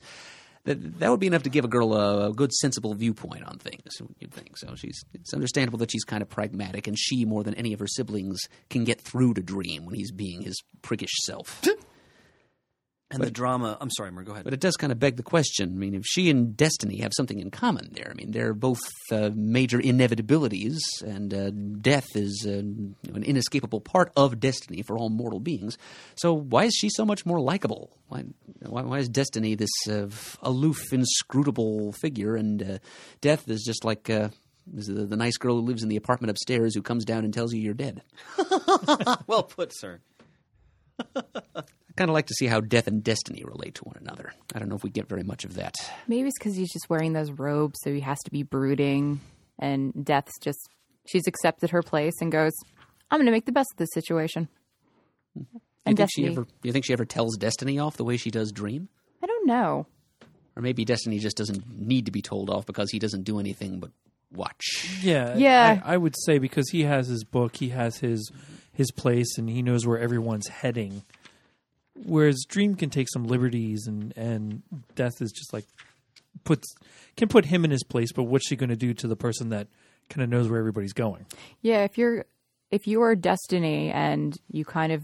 [0.63, 3.57] that that would be enough to give a girl a, a good, sensible viewpoint on
[3.57, 4.01] things.
[4.19, 4.75] You'd think so.
[4.75, 7.87] She's it's understandable that she's kind of pragmatic, and she more than any of her
[7.87, 11.61] siblings can get through to Dream when he's being his prickish self.
[13.11, 15.23] And the drama i'm sorry Mer, go ahead But it does kind of beg the
[15.23, 15.73] question.
[15.75, 18.79] I mean, if she and Destiny have something in common there, I mean, they're both
[19.11, 25.09] uh, major inevitabilities, and uh, death is uh, an inescapable part of destiny for all
[25.09, 25.77] mortal beings.
[26.15, 27.91] So why is she so much more likable?
[28.07, 28.23] Why,
[28.61, 30.07] why, why is Destiny this uh,
[30.41, 32.77] aloof, inscrutable figure, and uh,
[33.21, 34.29] death is just like uh,
[34.75, 37.33] is the, the nice girl who lives in the apartment upstairs who comes down and
[37.33, 38.01] tells you you're dead?
[39.27, 39.99] well put sir
[41.97, 44.31] kind of like to see how death and destiny relate to one another.
[44.55, 45.75] I don't know if we get very much of that.
[46.07, 49.19] Maybe it's because he's just wearing those robes, so he has to be brooding.
[49.59, 50.59] And Death's just,
[51.07, 52.53] she's accepted her place and goes,
[53.11, 54.47] I'm going to make the best of this situation.
[55.35, 56.43] Do you And think she ever?
[56.43, 58.89] Do you think she ever tells Destiny off the way she does Dream?
[59.23, 59.87] I don't know.
[60.55, 63.79] Or maybe Destiny just doesn't need to be told off because he doesn't do anything
[63.79, 63.91] but
[64.33, 64.99] watch.
[65.01, 65.81] Yeah, Yeah.
[65.85, 68.31] I, I would say because he has his book, he has his
[68.73, 71.01] his place, and he knows where everyone's heading.
[72.05, 74.61] Whereas Dream can take some liberties, and and
[74.95, 75.65] Death is just like
[76.43, 76.67] puts
[77.15, 78.11] can put him in his place.
[78.11, 79.67] But what's she going to do to the person that
[80.09, 81.25] kind of knows where everybody's going?
[81.61, 82.25] Yeah, if you're
[82.71, 85.03] if you are destiny and you kind of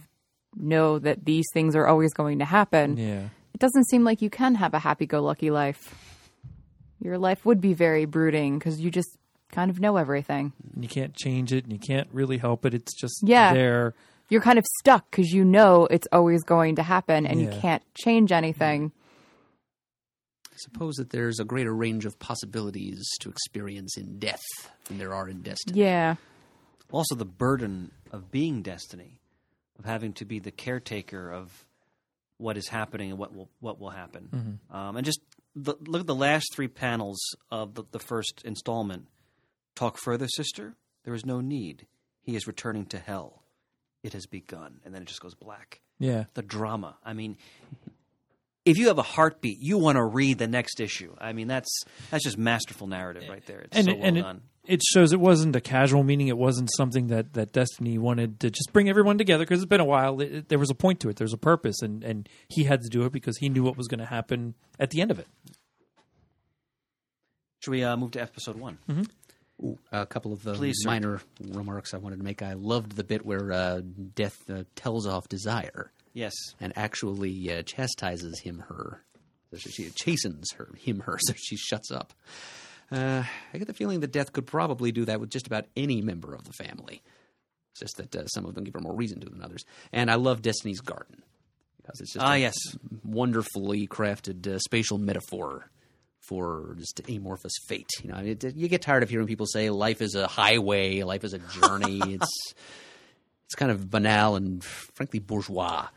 [0.55, 4.29] know that these things are always going to happen, Yeah, it doesn't seem like you
[4.29, 5.95] can have a happy-go-lucky life.
[7.01, 9.17] Your life would be very brooding because you just
[9.51, 10.53] kind of know everything.
[10.73, 12.73] and you can't change it, and you can't really help it.
[12.73, 13.53] It's just Yeah.
[13.53, 13.93] there.
[14.33, 17.53] You're kind of stuck because you know it's always going to happen and Yeah.
[17.53, 18.91] you can't change anything.
[20.51, 24.41] I suppose that there's a greater range of possibilities to experience in death
[24.85, 25.79] than there are in destiny.
[25.81, 26.15] Yeah.
[26.91, 29.19] also the burden of being destiny,
[29.79, 31.65] of having to be the caretaker of
[32.37, 34.59] what is happening and what will what will happen.
[34.71, 35.19] Um, and just
[35.55, 37.19] the, look at the last three panels
[37.51, 39.07] of the, the first installment.
[39.75, 40.73] Talk further, sister.
[41.03, 41.85] There is no need.
[42.21, 43.42] He is returning to hell.
[44.03, 45.79] It has begun, and then it just goes black.
[45.99, 46.97] Yeah, The drama.
[47.05, 47.37] I mean,
[48.65, 51.15] if you have a heartbeat, you want to read the next issue.
[51.19, 51.69] I mean, that's
[52.11, 53.61] that's just masterful narrative right there.
[53.61, 54.41] It's and so it, well and done.
[54.65, 56.27] it shows it wasn't a casual meeting.
[56.27, 59.79] It wasn't something that, that Destiny wanted to just bring everyone together because it's been
[59.79, 60.19] a while.
[60.19, 61.15] It, it- there was a point to it.
[61.15, 63.87] There's a purpose, and, and he had to do it because he knew what was
[63.87, 65.27] going to happen at the end of it.
[67.61, 68.77] Should we uh, move to episode one?
[68.91, 69.03] Ooh,
[69.91, 70.89] a couple of uh, Please, sir.
[70.89, 72.41] minor remarks I wanted to make.
[72.41, 73.81] I loved the bit where uh,
[74.15, 76.33] Death uh, tells off Desire Yes.
[76.59, 79.01] and actually uh, chastises him, her.
[79.51, 82.13] So she, she chastens her, him, her, so she shuts up.
[82.91, 83.23] Uh,
[83.53, 86.33] I get the feeling that Death could probably do that with just about any member
[86.35, 87.01] of the family.
[87.71, 89.63] It's just that uh, some of them give her more reason to than others.
[89.91, 91.23] And I love Destiny's Garden
[91.77, 92.55] because it's just Ah, a yes.
[93.03, 95.69] wonderfully crafted uh, spatial metaphor
[96.27, 97.89] for just amorphous fate.
[98.01, 101.23] You know, it, you get tired of hearing people say life is a highway, life
[101.23, 102.01] is a journey.
[102.13, 102.53] it's
[103.45, 105.87] it's kind of banal and frankly bourgeois.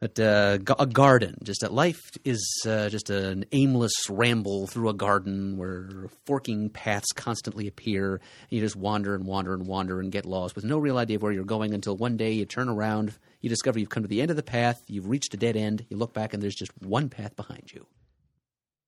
[0.00, 4.94] But uh, a garden, just that life is uh, just an aimless ramble through a
[4.94, 5.88] garden where
[6.24, 8.12] forking paths constantly appear.
[8.12, 11.16] And you just wander and wander and wander and get lost with no real idea
[11.16, 14.08] of where you're going until one day you turn around, you discover you've come to
[14.08, 16.54] the end of the path, you've reached a dead end, you look back and there's
[16.54, 17.84] just one path behind you.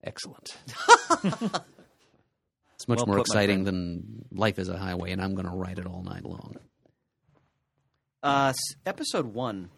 [0.03, 0.57] Excellent.
[1.25, 5.55] it's much Well more put, exciting than life is a highway, and I'm going to
[5.55, 6.57] ride it all night long.
[8.23, 8.53] Uh,
[8.87, 9.71] episode one.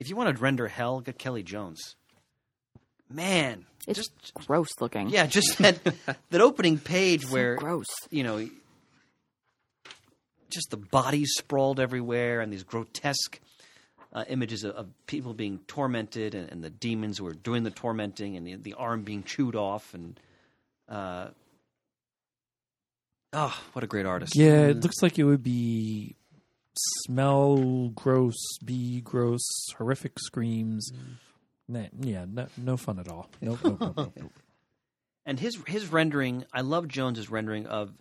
[0.00, 1.96] If you want to render hell, get Kelly Jones.
[3.08, 5.10] Man, It's just gross looking.
[5.10, 5.78] yeah, just that
[6.30, 7.86] that opening page where gross.
[8.10, 8.48] you know,
[10.50, 13.38] just the bodies sprawled everywhere and these grotesque
[14.12, 17.70] uh, images of, of people being tormented and, and the demons who are doing the
[17.70, 20.18] tormenting and the, the arm being chewed off and
[20.88, 21.28] uh,
[23.32, 24.36] oh, what a great artist!
[24.36, 26.16] Yeah, it looks like it would be
[26.76, 29.42] smell gross, be gross,
[29.76, 30.90] horrific screams.
[31.68, 33.30] Nah, yeah, no, no fun at all.
[33.40, 34.32] Nope, nope, nope, nope, nope.
[35.24, 37.92] and his his rendering, I love Jones's rendering of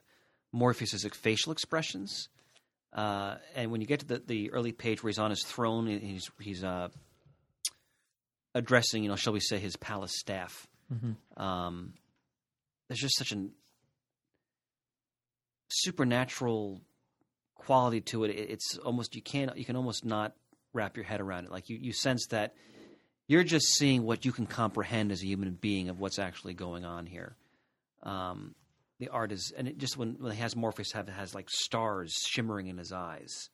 [0.52, 2.28] Morpheus's facial expressions.
[2.93, 5.88] Uh, and when you get to the, the early page where he's on his throne,
[5.88, 6.89] he's he's uh,
[8.54, 10.67] addressing, you know, shall we say, his palace staff.
[11.38, 11.93] Um,
[12.89, 13.47] there's just such a
[15.69, 16.82] supernatural
[17.56, 18.32] quality to it.
[18.32, 20.34] It- It's almost you can't you can almost not
[20.73, 21.51] wrap your head around it.
[21.51, 22.54] Like you, you sense that
[23.27, 26.86] you're just seeing what you can comprehend as a human being of what's actually going
[26.86, 27.36] on here.
[28.04, 28.56] Um,
[29.02, 32.14] the art is, and it just when, when he has Morpheus have has like stars
[32.30, 33.50] shimmering in his eyes.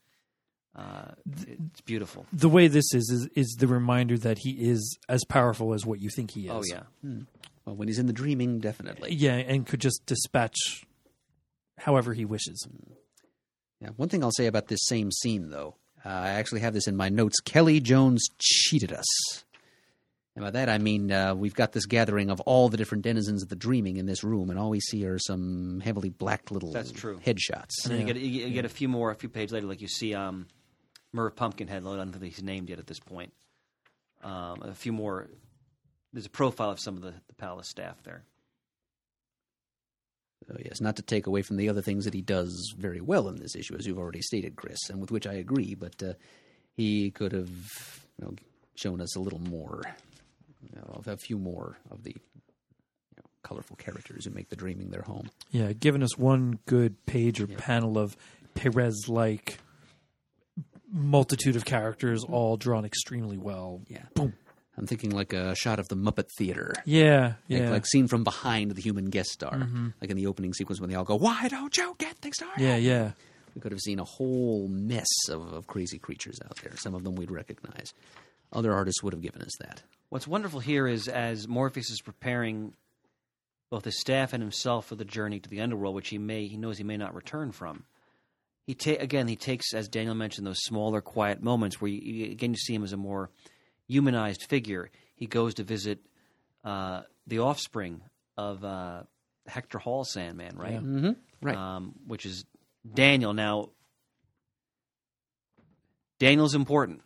[0.75, 1.13] Uh,
[1.47, 2.27] it's beautiful.
[2.31, 5.99] The way this is, is is the reminder that he is as powerful as what
[5.99, 6.51] you think he is.
[6.51, 6.83] Oh yeah,
[7.65, 9.13] Well, when he's in the dreaming, definitely.
[9.13, 10.85] yeah, and could just dispatch
[11.79, 12.67] however he wishes.
[13.81, 13.89] Yeah.
[13.95, 16.95] One thing I'll say about this same scene, though, uh, I actually have this in
[16.95, 17.39] my notes.
[17.39, 19.05] Kelly Jones cheated us.
[20.37, 23.41] And by that I mean uh, we've got this gathering of all the different denizens
[23.41, 26.71] of the dreaming in this room, and all we see are some heavily blacked little
[26.71, 27.19] That's true.
[27.25, 27.71] headshots.
[27.85, 29.65] and then you get you, get- you get a few more a few pages later,
[29.65, 30.45] like you see um,
[31.11, 31.81] Merv Pumpkinhead.
[31.87, 33.33] I don't think he's named yet at this point.
[34.23, 35.27] Um, a few more.
[36.13, 38.21] There's a profile of some of the, the palace staff there.
[40.51, 43.27] Oh, yes, not to take away from the other things that he does very well
[43.27, 45.73] in this issue, as you've already stated, Chris, and with which I agree.
[45.73, 46.13] But uh,
[46.75, 47.49] he could have
[48.19, 48.35] you know,
[48.75, 49.81] shown us a little more,
[50.89, 55.01] of a few more of the you know, colorful characters who make the dreaming their
[55.03, 55.29] home.
[55.51, 58.15] Yeah, giving us one good page or panel of
[58.55, 59.59] Perez like
[60.91, 63.81] multitude of characters all drawn extremely well.
[63.87, 64.33] Yeah, Boom.
[64.77, 66.71] I'm thinking like a shot of the Muppet Theater.
[66.85, 67.59] Yeah, Like, yeah.
[67.59, 67.71] Mm-hmm.
[67.71, 69.67] like seen from behind the human guest star,
[70.01, 72.63] like in the opening sequence when they all go, "Why don't you get things started?"
[72.63, 73.11] yeah, yeah.
[73.55, 76.75] We could have seen a whole mess of, of crazy creatures out there.
[76.77, 77.91] Some of them we'd recognize.
[78.53, 79.81] Other artists would have given us that.
[80.09, 82.73] What's wonderful here is as Morpheus is preparing
[83.69, 86.57] both his staff and himself for the journey to the underworld, which he may he
[86.57, 87.83] knows he may not return from.
[88.65, 92.51] He ta- again he takes, as Daniel mentioned, those smaller, quiet moments where you, again
[92.51, 93.29] you see him as a more
[93.87, 94.89] humanized figure.
[95.15, 95.99] He goes to visit
[96.63, 98.01] uh, the offspring
[98.37, 99.03] of uh,
[99.47, 100.81] Hector Hall Sandman, right?
[100.81, 101.11] Mm-hmm.
[101.41, 101.55] Right.
[101.55, 102.45] um, which is
[102.93, 103.33] Daniel.
[103.33, 103.69] Now,
[106.19, 107.01] Daniel's important,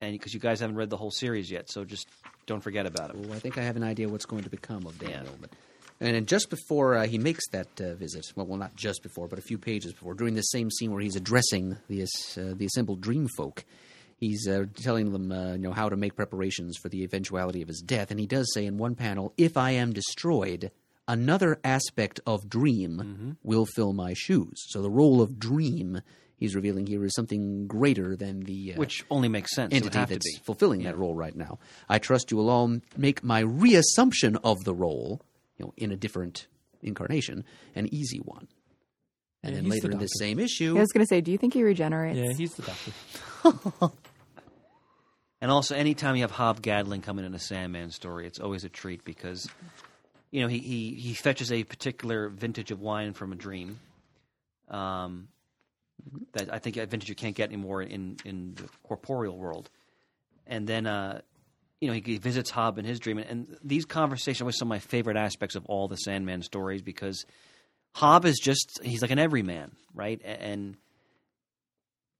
[0.00, 2.08] and because you guys haven't read the whole series yet, so just
[2.46, 3.16] don't forget about it.
[3.16, 5.34] Well, I think I have an idea what's going to become of Daniel.
[5.40, 5.50] But
[6.00, 9.38] and just before uh, he makes that uh, visit, well, well, not just before, but
[9.38, 13.00] a few pages before, during this same scene where he's addressing the uh, the assembled
[13.00, 13.64] dream folk,
[14.16, 17.68] he's uh, telling them, uh, you know, how to make preparations for the eventuality of
[17.68, 20.70] his death, and he does say in one panel, "If I am destroyed."
[21.08, 24.54] Another aspect of dream will fill my shoes.
[24.68, 26.02] So the role of dream
[26.40, 29.72] he's revealing here is something greater than the uh, Which only makes sense.
[29.72, 30.42] Entity have to that's be.
[30.42, 31.60] fulfilling that role right now.
[31.88, 35.20] I trust you will all make my reassumption of the role,
[35.56, 36.48] you know, in a different
[36.82, 37.44] incarnation,
[37.76, 38.48] an easy one.
[39.44, 41.30] And Yeah, then later the in this same issue, I was going to say, do
[41.30, 42.18] you think he regenerates?
[42.18, 43.94] Yeah, he's the doctor.
[45.42, 48.68] And also, anytime you have Hob Gadling coming in a Sandman story, it's always a
[48.68, 49.48] treat because,
[50.30, 53.80] you know, he, he, he fetches a particular vintage of wine from a dream.
[54.68, 55.28] Um,
[56.32, 59.70] that I think a vintage you can't get anymore in, in the corporeal world.
[60.46, 61.20] And then, uh,
[61.80, 63.18] you know, he, visits Hob in his dream.
[63.18, 66.82] And, and these conversations were some of my favorite aspects of all the Sandman stories
[66.82, 67.24] because
[67.94, 70.20] Hob is just, he's like an everyman, right?
[70.24, 70.76] And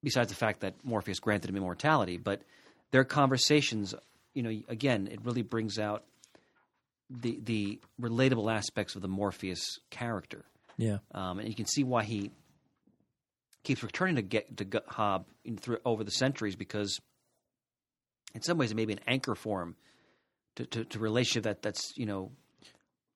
[0.03, 2.43] besides the fact that Morpheus granted him immortality, but
[2.91, 3.95] their conversations,
[4.35, 6.05] you know, again, it really brings out
[7.11, 10.45] the the relatable aspects of the Morpheus character,
[10.79, 10.99] Yeah.
[11.13, 12.31] um, and you can see why he
[13.63, 16.99] keeps returning to get to Hob in, through over the centuries because,
[18.35, 19.77] in some ways, it may be an anchor for him
[20.57, 22.33] to to, to relationship that that's you know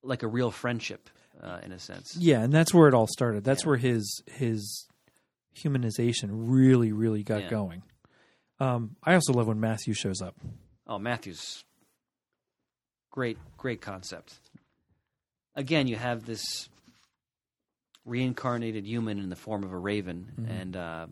[0.03, 1.09] like a real friendship
[1.43, 2.17] uh, in a sense.
[2.17, 3.45] Yeah, and that's where it all started.
[3.45, 4.87] That's where his his
[5.57, 7.51] humanization really, really got Yeah.
[7.51, 7.83] going.
[8.61, 10.37] Um, I also love when Matthew shows up.
[10.87, 11.65] Oh, Matthews.
[13.11, 14.35] Great, great concept.
[15.55, 16.69] Again, you have this
[18.05, 20.51] reincarnated human in the form of a raven, Mm-hmm.
[20.51, 21.07] and uh,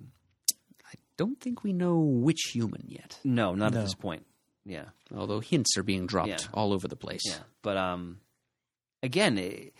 [0.85, 3.79] I Don't think we know which human yet, no, not No.
[3.79, 4.27] at this point.
[4.65, 6.39] Yeah, although hints are being dropped Yeah.
[6.55, 7.23] all over the place.
[7.27, 7.39] yeah.
[7.63, 8.21] But um,
[9.03, 9.71] again, eh,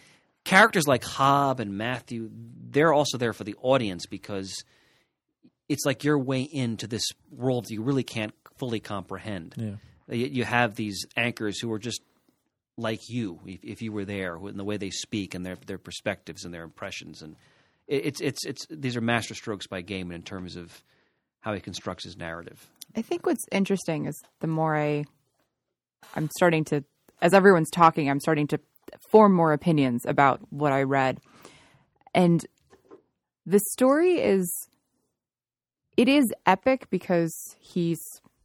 [0.45, 4.65] characters like Hob and Matthew, they're also there for the audience because
[5.69, 9.55] it's like your way into this world that you really can't fully comprehend.
[9.57, 9.75] Yeah.
[10.15, 12.03] You, you have these anchors who are just
[12.77, 15.79] like you, if, if you were there, in the way they speak and their their
[15.79, 17.37] perspectives and their impressions, and
[17.87, 20.83] it, it's it's it's these are master strokes by Gaiman in terms of
[21.41, 22.67] how he constructs his narrative.
[22.97, 25.05] I think what's interesting is the more I,
[26.15, 26.85] I'm starting to,
[27.21, 28.61] as everyone's talking, I'm starting to
[29.11, 31.19] form more opinions about what I read,
[32.15, 32.45] and
[33.45, 34.51] the story is,
[35.97, 38.01] it is epic because he's,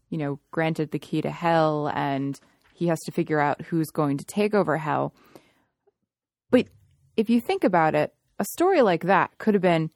[0.09, 2.39] you know, granted the key to hell, and
[2.77, 5.11] he has to figure out who's going to take over hell.
[6.51, 6.67] But
[7.15, 9.89] if you think about it, a story like that could have been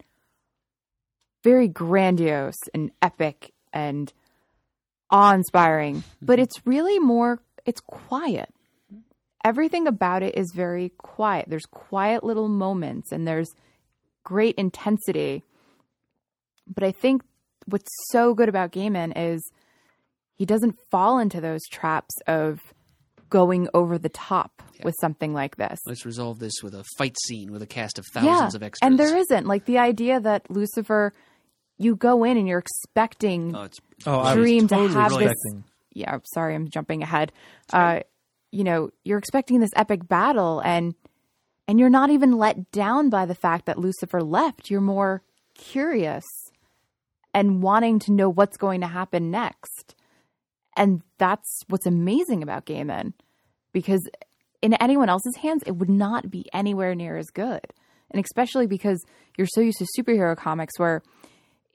[1.44, 4.12] very grandiose and epic and
[5.12, 8.50] awe-inspiring but it's really more it's quiet.
[9.44, 11.46] Everything about it is very quiet.
[11.48, 13.50] There's quiet little moments and there's
[14.24, 15.44] great intensity.
[16.68, 17.22] But i think
[17.66, 19.52] what's so good about Gaiman is
[20.42, 22.74] he doesn't fall into those traps of
[23.30, 27.52] going over the top with something like this Let's resolve this with a fight scene
[27.52, 28.88] with a cast of thousands of extras.
[28.88, 31.14] and there isn't like the idea that Lucifer,
[31.78, 33.56] you go in and you're expecting.
[33.56, 35.64] Oh, it's Oh, I Dream was to totally have this- expecting.
[35.94, 37.32] yeah, sorry, I'm jumping ahead.
[37.72, 38.00] Uh,
[38.52, 40.96] you know, you're expecting this epic battle, and
[41.68, 44.72] and you're not even let down by the fact that Lucifer left.
[44.72, 45.22] You're more
[45.54, 46.26] curious
[47.34, 49.96] and wanting to know what's going to happen next,
[50.78, 53.14] and that's what's amazing about Gaiman,
[53.74, 54.08] because
[54.62, 57.66] in anyone else's hands, it would not be anywhere near as good.
[58.12, 59.04] And especially because
[59.38, 61.02] you're so used to superhero comics where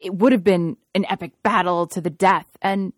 [0.00, 2.46] it would have been an epic battle to the death.
[2.62, 2.92] And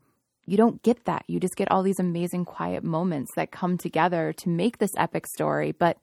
[0.47, 1.25] you don't get that.
[1.29, 5.27] You just get all these amazing quiet moments that come together to make this epic
[5.27, 5.73] story.
[5.73, 5.99] But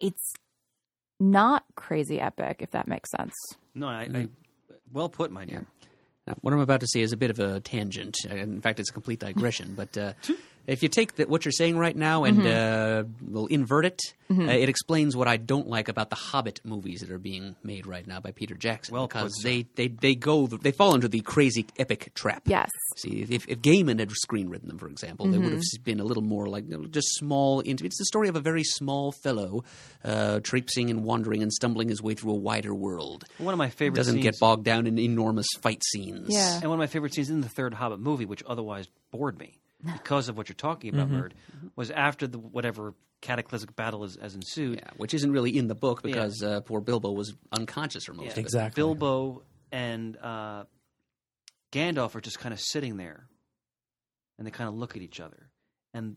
[0.00, 0.34] it's
[1.18, 3.34] not crazy epic, if that makes sense.
[3.74, 4.74] no, I, I mm-hmm.
[4.92, 5.66] well put, my dear.
[6.26, 8.16] Now, what I'm about to say is a bit of a tangent.
[8.30, 9.74] In fact, it's a complete digression.
[9.76, 10.12] but uh,
[10.66, 14.00] if you take the, what you're saying right now and uh, we'll invert it,
[14.30, 17.86] uh, it explains what I don't like about the Hobbit movies that are being made
[17.86, 18.94] right now by Peter Jackson.
[18.94, 22.42] Well because they, they, they go they fall into the crazy epic trap.
[22.46, 22.70] Yes.
[22.96, 26.22] See, if, if Gaiman had screenwritten them, for example, they would have been a little
[26.22, 27.60] more like just small.
[27.60, 29.64] It's the story of a very small fellow
[30.04, 33.24] uh, traipsing and wandering and stumbling his way through a wider world.
[33.38, 36.28] One of my favorite Doesn't scenes, get bogged down in enormous fight scenes.
[36.30, 36.54] Yeah.
[36.54, 39.58] and one of my favorite scenes in the third Hobbit movie, which otherwise bored me
[39.92, 41.34] because of what you're talking about, Bird,
[41.76, 44.80] was after the whatever cataclysmic battle has, has ensued.
[44.82, 48.32] Yeah, which isn't really in the book because uh, poor Bilbo was unconscious for most
[48.32, 48.40] of it.
[48.40, 48.80] Exactly.
[48.80, 49.42] Bilbo
[49.72, 50.64] and uh,
[51.72, 53.26] Gandalf are just kind of sitting there,
[54.38, 55.50] and they kind of look at each other,
[55.92, 56.16] and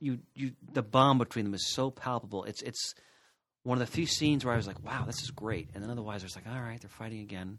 [0.00, 2.44] you, you, the bond between them is so palpable.
[2.44, 2.94] It's, it's
[3.62, 5.90] one of the few scenes where I was like, "Wow, this is great," and then
[5.90, 7.58] otherwise, I was like, "All right, they're fighting again."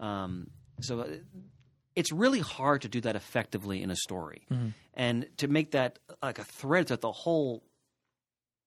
[0.00, 0.50] Um,
[0.80, 1.06] so uh,
[1.98, 4.42] it's really hard to do that effectively in a story,
[4.94, 7.62] and to make that like a thread that the whole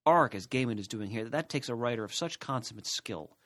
[0.05, 3.37] arc, as Gaiman is doing here, that takes a writer of such consummate skill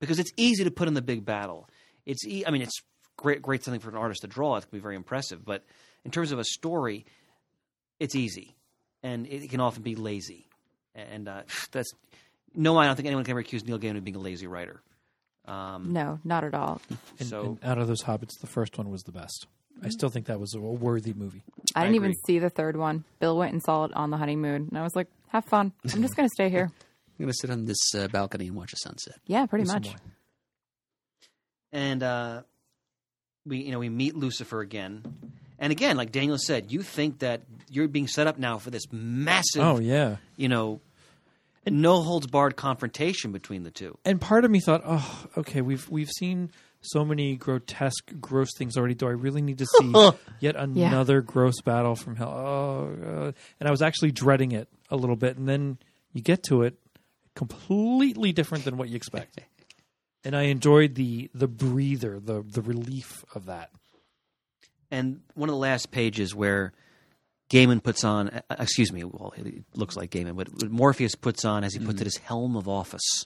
[0.00, 1.68] because it's easy to put in the big battle.
[2.04, 2.78] It's, e- I mean, it's
[3.16, 4.56] great, great something for an artist to draw.
[4.56, 5.64] It can be very impressive, but
[6.04, 7.06] in terms of a story,
[7.98, 8.56] it's easy,
[9.02, 10.48] and it can often be lazy.
[10.94, 11.90] And uh, that's
[12.54, 14.82] no, I don't think anyone can ever accuse Neil Gaiman of being a lazy writer.
[15.46, 16.80] Um, No, not at all.
[17.18, 19.46] And, so and out of those hobbits, the first one was the best.
[19.82, 21.42] I still think that was a worthy movie.
[21.74, 23.04] I didn't even see the third one.
[23.18, 25.72] Bill went and saw it on the honeymoon, and I was like, "Have fun.
[25.92, 26.64] I'm just going to stay here."
[27.18, 29.14] I'm going to sit on this uh, balcony and watch a sunset.
[29.26, 29.94] Yeah, pretty With much.
[31.72, 32.42] and uh,
[33.46, 35.02] we you know we meet Lucifer again,
[35.58, 38.84] and again, like Daniel said, you think that you're being set up now for this
[38.92, 40.16] massive, Oh yeah.
[40.36, 40.80] you know,
[41.66, 43.98] no holds barred confrontation between the two.
[44.04, 46.50] And part of me thought, oh, okay, we've we've seen
[46.80, 48.94] so many grotesque, gross things already.
[48.94, 49.92] Do I really need to see
[50.40, 52.30] yet another gross battle from hell?
[52.30, 53.34] Oh, God.
[53.58, 55.78] and I was actually dreading it a little bit, and then
[56.12, 56.78] you get to it,
[57.34, 59.40] completely different than what you expect.
[60.22, 63.70] And I enjoyed the the breather, the the relief of that.
[64.90, 66.74] And one of the last pages where
[67.50, 71.64] Gaiman puts on, uh, excuse me, well, it looks like Gaiman, but Morpheus puts on
[71.64, 73.24] as he puts it his helm of office.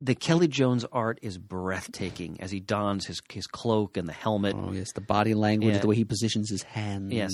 [0.00, 4.54] The Kelly Jones art is breathtaking as he dons his his cloak and the helmet.
[4.58, 5.80] Oh yes, the body language, Yeah.
[5.80, 7.12] the way he positions his hands.
[7.12, 7.30] Yes,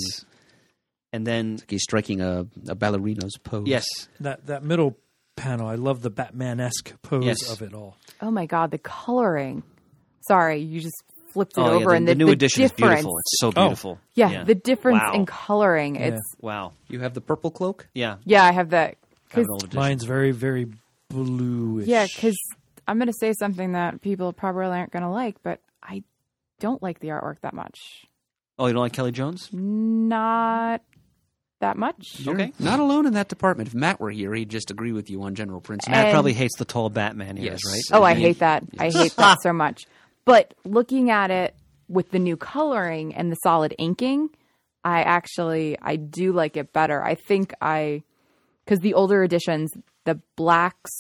[1.12, 3.66] and then he's striking a, a ballerina's pose.
[3.66, 3.84] yes,
[4.20, 4.96] That that middle
[5.36, 7.50] panel, I love the Batman esque pose Yes.
[7.50, 7.96] of it all.
[8.20, 9.62] Oh my god, the coloring.
[10.28, 11.02] Sorry, you just
[11.32, 13.16] flipped it oh, over yeah, the, and the the, new the edition is beautiful.
[13.18, 13.50] It's so oh.
[13.52, 13.98] beautiful.
[14.14, 15.12] Yeah, the difference Wow.
[15.14, 15.96] in coloring.
[15.96, 17.86] It's Wow, You have the purple cloak.
[17.94, 18.96] yeah, yeah, I have that.
[19.32, 19.70] I have 'cause- an.
[19.74, 20.66] Mine's very very
[21.08, 21.86] bluish.
[21.88, 22.38] yeah, because
[22.86, 26.02] I'm going to say something that people probably aren't going to like, but I
[26.58, 27.78] don't like the artwork that much.
[28.58, 29.48] Oh, you don't like Kelly Jones?
[29.52, 30.82] Not
[31.60, 32.16] that much.
[32.18, 32.52] You're Okay.
[32.58, 33.68] not alone in that department.
[33.68, 35.92] If Matt were here, he'd just agree with you on general principle.
[35.92, 37.56] Matt And- probably hates the tall Batman he Yes.
[37.64, 37.98] is, right?
[37.98, 38.20] Oh, I Yes.
[38.20, 38.64] hate that.
[38.78, 39.84] I hate that so much.
[40.30, 41.56] But looking at it
[41.88, 44.30] with the new coloring and the solid inking,
[44.84, 47.02] I actually I do like it better.
[47.02, 48.04] I think I
[48.64, 49.72] because the older editions,
[50.04, 50.92] the blacks,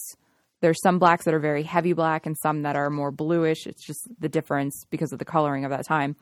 [0.62, 3.68] there's some blacks that are very heavy black and some that are more bluish.
[3.68, 6.16] It's just the difference because of the coloring of that time.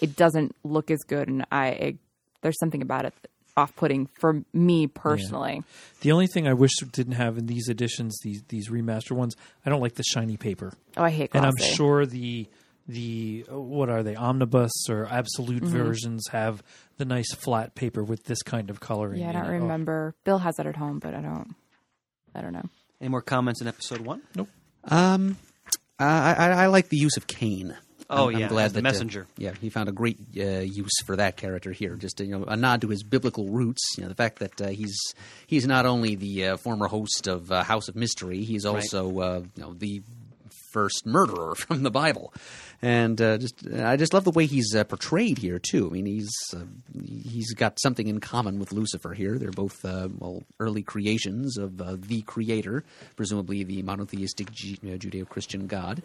[0.00, 1.96] It doesn't look as good, and I it,
[2.42, 3.14] there's something about it
[3.56, 5.62] off-putting for me personally.
[6.00, 9.70] The only thing I wish didn't have in these editions, these these remaster ones, I
[9.70, 10.72] don't like the shiny paper.
[10.96, 11.46] Oh, I hate and.
[11.46, 12.48] I'm sure the
[12.88, 15.76] the uh, what are they omnibus or absolute Mm-hmm.
[15.76, 16.62] versions have
[16.98, 19.20] the nice flat paper with this kind of coloring.
[19.20, 19.48] Yeah, I don't it.
[19.48, 20.14] Oh, remember.
[20.24, 21.54] Bill has it at home, but I don't.
[22.34, 22.68] I don't know.
[23.00, 24.22] Any more comments in episode one?
[24.34, 24.48] Nope.
[24.84, 25.36] Um,
[25.98, 27.76] I, I, I like the use of Cain.
[28.10, 29.26] Oh, I'm, I'm yeah, glad as the that, uh, messenger.
[29.38, 31.96] yeah, he found a great uh, use for that character here.
[31.96, 33.82] Just you know, a nod to his biblical roots.
[33.96, 34.96] You know, the fact that uh, he's
[35.46, 39.42] he's not only the uh, former host of uh, House of Mystery, he's also uh,
[39.56, 40.02] you know the
[40.72, 42.32] first murderer from the Bible,
[42.84, 45.86] and uh, just I just love the way he's uh, portrayed here too.
[45.86, 46.64] I mean, he's uh,
[47.02, 49.38] he's got something in common with Lucifer here.
[49.38, 52.84] They're both uh, well early creations of uh, the Creator,
[53.16, 56.02] presumably the monotheistic uh, Judeo-Christian God,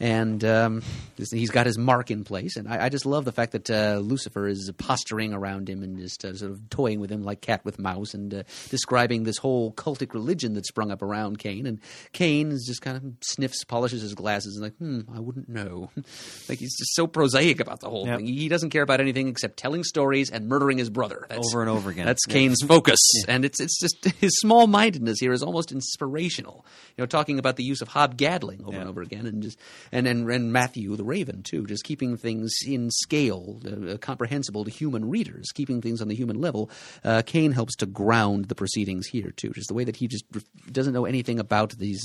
[0.00, 0.82] and um,
[1.18, 2.56] he's got his mark in place.
[2.56, 5.98] And I, I just love the fact that uh, Lucifer is posturing around him and
[5.98, 9.36] just uh, sort of toying with him like cat with mouse, and uh, describing this
[9.36, 11.66] whole cultic religion that sprung up around Cain.
[11.66, 11.78] And
[12.12, 15.90] Cain just kind of sniffs, polishes his glasses, and like, hmm, I wouldn't know.
[16.48, 18.18] like he's just so prosaic about the whole Yep.
[18.18, 18.26] thing.
[18.26, 21.26] He doesn't care about anything except telling stories and murdering his brother.
[21.28, 22.06] That's, Over and over again.
[22.06, 22.34] That's Yeah.
[22.34, 26.64] Cain's focus, and it's it's just his small mindedness here is almost inspirational.
[26.96, 29.58] You know, talking about the use of Hob Gadling over and over again, and just
[29.92, 34.70] and and, and Matthew the Raven too, just keeping things in scale, uh, comprehensible to
[34.70, 36.70] human readers, keeping things on the human level.
[37.04, 40.24] Uh, Cain helps to ground the proceedings here too, just the way that he just
[40.70, 42.02] doesn't know anything about these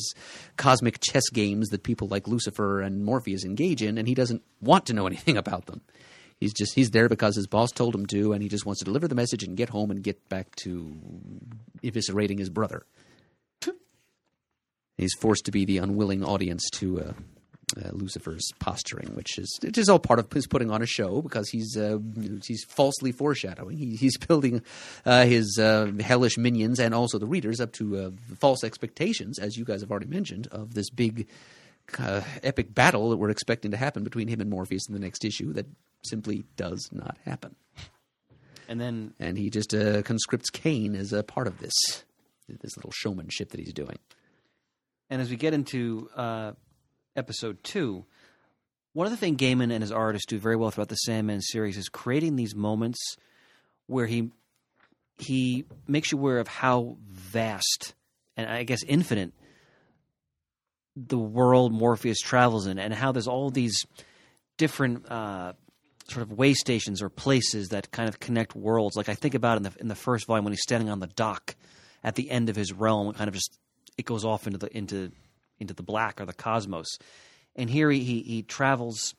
[0.57, 4.85] cosmic chess games that people like Lucifer and Morpheus engage in, and he doesn't want
[4.87, 5.81] to know anything about them.
[6.39, 8.85] He's just he's there because his boss told him to, and he just wants to
[8.85, 10.95] deliver the message and get home and get back to
[11.83, 12.85] eviscerating his brother.
[14.97, 17.13] He's forced to be the unwilling audience to uh,
[17.75, 21.21] uh, Lucifer's posturing, which is it is all part of his putting on a show
[21.21, 21.97] because he's uh,
[22.45, 23.77] he's falsely foreshadowing.
[23.77, 24.61] He, he's building
[25.05, 29.57] uh, his uh, hellish minions and also the readers up to uh, false expectations, as
[29.57, 31.27] you guys have already mentioned, of this big
[31.99, 35.23] uh, epic battle that we're expecting to happen between him and Morpheus in the next
[35.23, 35.65] issue that
[36.03, 37.55] simply does not happen.
[38.67, 41.73] and then And he just uh, conscripts Cain as a part of this
[42.47, 43.99] this little showmanship that he's doing.
[45.09, 46.53] And as we get into uh,
[47.15, 48.05] episode two,
[48.93, 51.77] one of the things Gaiman and his artists do very well throughout the Sandman series
[51.77, 52.99] is creating these moments
[53.87, 54.31] where he
[55.19, 57.95] he makes you aware of how vast
[58.35, 59.33] and I guess infinite
[61.05, 63.85] the world Morpheus travels in, and how there's all these
[64.57, 65.53] different uh,
[66.09, 68.95] sort of way stations or places that kind of connect worlds.
[68.95, 71.07] Like I think about in the in the first volume when he's standing on the
[71.07, 71.55] dock
[72.03, 73.57] at the end of his realm, kind of just
[73.97, 75.11] it goes off into the into
[75.59, 76.97] into the black or the cosmos.
[77.55, 79.15] And here he, he, he travels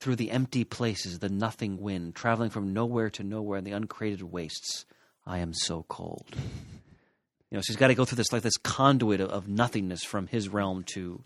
[0.00, 4.22] through the empty places, the nothing wind, traveling from nowhere to nowhere in the uncreated
[4.22, 4.86] wastes.
[5.26, 6.34] I am so cold.
[7.50, 10.02] You know, so he's got to go through this like this conduit of, of nothingness
[10.04, 11.22] from his realm to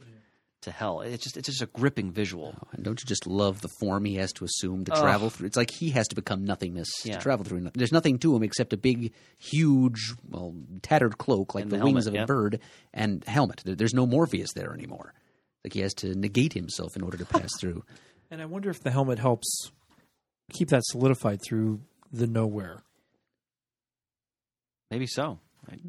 [0.63, 1.01] to hell.
[1.01, 2.55] It's just it's just a gripping visual.
[2.57, 5.01] Oh, and don't you just love the form he has to assume to Oh.
[5.01, 5.49] travel through?
[5.49, 7.17] It's like he has to become nothingness Yeah.
[7.17, 7.61] to travel through.
[7.63, 7.79] nothing.
[7.79, 11.85] There's nothing to him except a big, huge, well, tattered cloak like And the, the
[11.85, 12.61] wings helmet, of a bird
[12.95, 13.63] and helmet.
[13.65, 15.15] There's no Morpheus there anymore.
[15.65, 17.83] Like he has to negate himself in order to pass through.
[18.31, 19.71] And I wonder if the helmet helps
[20.53, 22.79] keep that solidified through the nowhere.
[24.91, 25.39] Maybe so.
[25.69, 25.81] Right.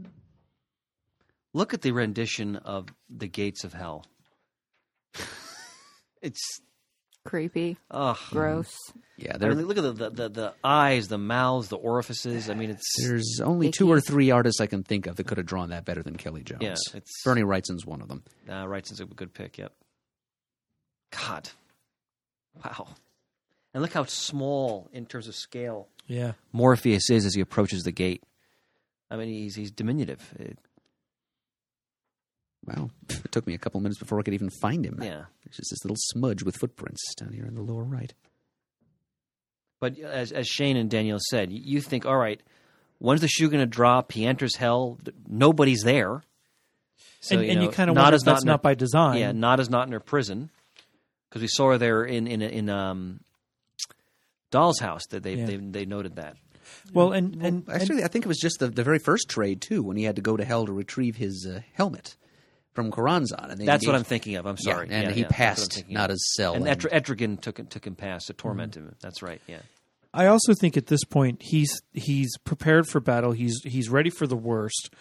[1.53, 4.05] Look at the rendition of the gates of hell.
[6.21, 6.61] it's
[7.25, 8.17] Creepy, ugh.
[8.31, 8.75] gross.
[9.17, 12.49] Yeah, I mean, look at the, the, the, the eyes, the mouths, the orifices.
[12.49, 15.37] I mean, it's there's only two or three artists I can think of that could
[15.37, 16.61] have drawn that better than Kelly Jones.
[16.63, 18.23] Yeah, it's- Bernie Wrightson's one of them.
[18.49, 19.57] uh, Wrightson's a good pick.
[19.57, 19.71] Yep.
[21.11, 21.49] God,
[22.65, 22.87] wow,
[23.73, 26.33] and look how small in terms of scale Yeah.
[26.51, 28.23] Morpheus is as he approaches the gate.
[29.11, 30.33] I mean, he's he's diminutive.
[30.39, 30.57] It-
[32.65, 34.99] Wow, it took me a couple minutes before I could even find him.
[35.01, 35.25] yeah.
[35.43, 38.13] There's just this little smudge with footprints down here in the lower right.
[39.79, 42.41] But as as Shane and Danielle said, you think, all right,
[42.99, 44.11] when's the shoe going to drop?
[44.13, 44.97] He enters hell.
[45.27, 46.23] Nobody's there.
[47.19, 48.75] So, and, and know, you kind of Nada's wonder if that's in her- not by
[48.75, 49.17] design.
[49.17, 50.49] Yeah, Nada's not in her prison
[51.29, 53.19] because we saw her there in in in um,
[54.51, 55.05] Doll's house.
[55.09, 55.45] That they Yeah.
[55.47, 56.37] they they noted that.
[56.93, 59.61] Well, and, and, and Actually, I think it was just the, the very first trade
[59.61, 62.15] too, when he had to go to hell to retrieve his uh, helmet
[62.73, 63.51] from Choronzon.
[63.51, 64.45] And they That's what I'm thinking of.
[64.45, 64.87] I'm Yeah, sorry.
[64.89, 65.89] and Yeah, he yeah, that's what I'm passed not of.
[65.91, 66.53] Nada's cell.
[66.55, 68.95] And and- Etr- Etrigan took took him past to torment him.
[69.01, 69.41] That's right.
[69.47, 69.59] Yeah.
[70.13, 73.31] I also think at this point he's he's prepared for battle.
[73.31, 74.91] He's he's ready for the worst,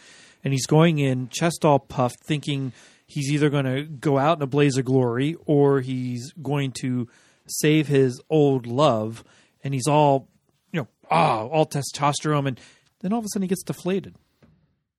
[0.42, 2.72] and he's going in chest all puffed, thinking
[3.06, 7.08] he's either going to go out in a blaze of glory or he's going to
[7.46, 9.22] save his old love.
[9.64, 10.28] And he's all
[10.72, 12.60] you know, ah, all testosterone, and
[13.00, 14.16] then all of a sudden he gets deflated,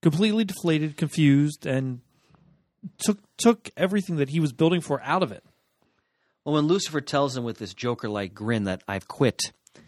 [0.02, 2.02] completely deflated, confused, and
[3.00, 5.44] took took everything that he was building for out of it.
[6.46, 9.40] Well, when Lucifer tells him with this Joker-like grin that I've quit,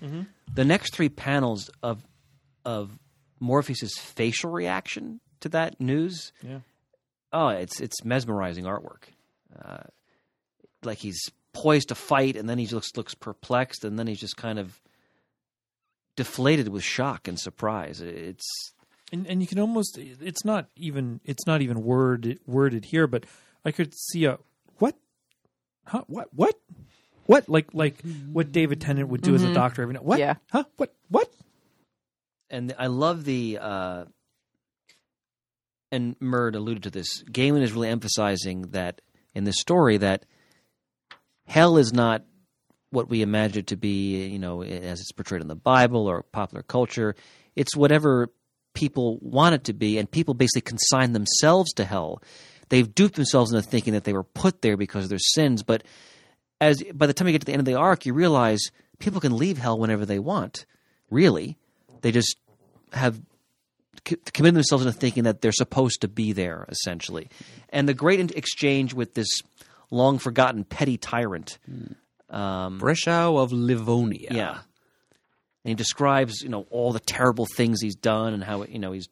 [0.01, 0.21] Mm-hmm.
[0.53, 2.03] the next three panels of
[2.65, 2.97] of
[3.39, 6.59] Morpheus's facial reaction to that news, Yeah.
[7.31, 9.03] oh, it's it's mesmerizing artwork.
[9.63, 9.83] Uh,
[10.83, 11.19] like he's
[11.53, 14.81] poised to fight, and then he looks looks perplexed, and then he's just kind of
[16.15, 18.01] deflated with shock and surprise.
[18.01, 18.73] It's
[19.15, 23.25] and and you can almost it's not even it's not even word worded here but
[23.63, 24.37] i could see a
[24.77, 24.95] what?
[25.85, 26.03] Huh?
[26.07, 26.55] What what?
[27.25, 27.47] What?
[27.49, 28.01] Like like
[28.31, 30.03] what david tennant would do as a doctor every night.
[30.03, 30.19] What?
[30.19, 30.35] Yeah.
[30.51, 30.65] huh?
[30.77, 31.31] What what?
[32.49, 34.05] And I love the uh,
[35.91, 37.23] and Murd alluded to this.
[37.23, 39.01] Gaiman is really emphasizing that
[39.33, 40.25] in this story that
[41.47, 42.23] hell is not
[42.91, 46.23] what we imagine it to be, you know, as it's portrayed in the Bible or
[46.23, 47.15] popular culture.
[47.55, 48.29] It's whatever
[48.75, 52.21] people want it to be, and people basically consign themselves to hell.
[52.69, 55.83] They've duped themselves into thinking that they were put there because of their sins, but
[56.61, 58.61] as by the time you get to the end of the arc, you realize
[58.99, 60.65] people can leave hell whenever they want.
[61.09, 61.57] Really,
[62.01, 62.37] they just
[62.93, 63.19] have
[64.07, 67.29] c- committed themselves into thinking that they're supposed to be there, essentially.
[67.69, 69.27] And the great exchange with this
[69.91, 71.57] long forgotten petty tyrant.
[72.29, 74.29] Um, Breslau of Livonia.
[74.31, 74.57] yeah.
[75.65, 78.91] And he describes, you know, all the terrible things he's done and how, you know,
[78.91, 79.09] he's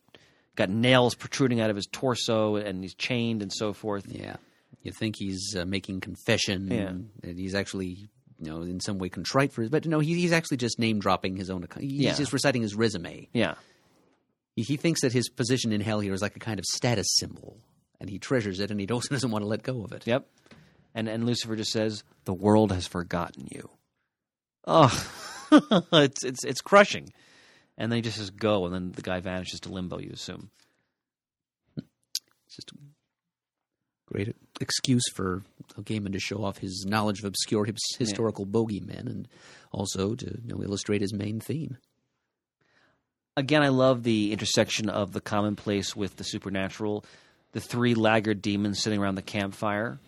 [0.56, 4.06] got nails protruding out of his torso and he's chained and so forth.
[4.08, 4.36] Yeah.
[4.84, 6.90] You think he's uh, making confession, Yeah.
[7.28, 8.08] and he's actually,
[8.40, 11.00] you know, in some way contrite for his, but no, he, he's actually just name
[11.00, 11.64] dropping his own.
[11.64, 11.86] account.
[11.86, 12.14] He's Yeah.
[12.14, 13.30] just reciting his resume.
[13.34, 13.56] Yeah.
[14.56, 17.08] He, he thinks that his position in hell here is like a kind of status
[17.18, 17.58] symbol,
[18.00, 20.06] and he treasures it, and he also doesn't want to let go of it.
[20.06, 20.28] Yep.
[20.94, 23.72] And and Lucifer just says, "The world has forgotten you."
[24.68, 24.92] Oh,
[25.94, 27.12] it's it's it's crushing.
[27.78, 30.00] And then he just says, "Go," and then the guy vanishes to limbo.
[30.00, 30.50] You assume.
[31.78, 32.76] It's just a
[34.06, 35.44] great excuse for
[35.82, 39.28] Gaiman to show off his knowledge of obscure his, historical bogeymen, and
[39.72, 41.78] also to you know, illustrate his main theme.
[43.36, 47.04] Again, I love the intersection of the commonplace with the supernatural.
[47.54, 50.00] The three laggard demons sitting around the campfire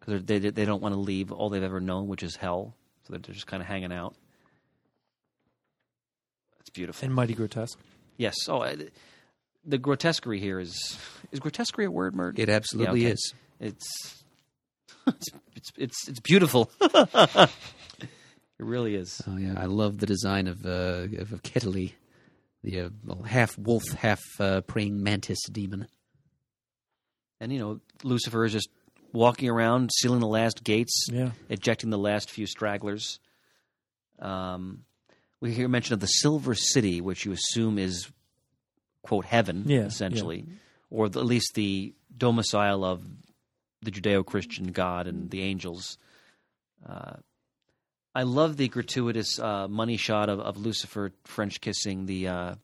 [0.00, 2.74] because they they don't want to leave all they've ever known, which is hell.
[3.04, 4.14] So they're just kind of hanging out.
[6.74, 7.06] It's beautiful.
[7.06, 7.78] and mighty grotesque
[8.16, 8.34] yes.
[8.48, 8.88] Oh, I-
[9.66, 10.98] the grotesquerie here is
[11.32, 12.38] is grotesquerie a word, Murd?
[12.38, 13.12] It absolutely Yeah, okay.
[13.14, 13.34] is.
[13.60, 14.24] It's
[15.06, 16.70] it's it's it's, it's beautiful.
[16.80, 17.48] it
[18.58, 19.22] really is.
[19.26, 21.92] Oh yeah, I love the design of uh, of, of Kettley,
[22.62, 25.86] the uh, well, half wolf, half uh, praying mantis demon.
[27.40, 28.68] And you know, Lucifer is just
[29.12, 33.18] walking around, sealing the last gates, yeah ejecting the last few stragglers.
[34.18, 34.84] Um,
[35.44, 38.08] we hear mention of the Silver City, which you assume is
[39.02, 40.46] quote heaven, Yeah, essentially,
[40.88, 43.02] or the, at least the domicile of
[43.82, 45.98] the Judeo-Christian God and the angels.
[46.88, 47.16] Uh,
[48.14, 52.54] I love the gratuitous uh, money shot of, of Lucifer French kissing the uh,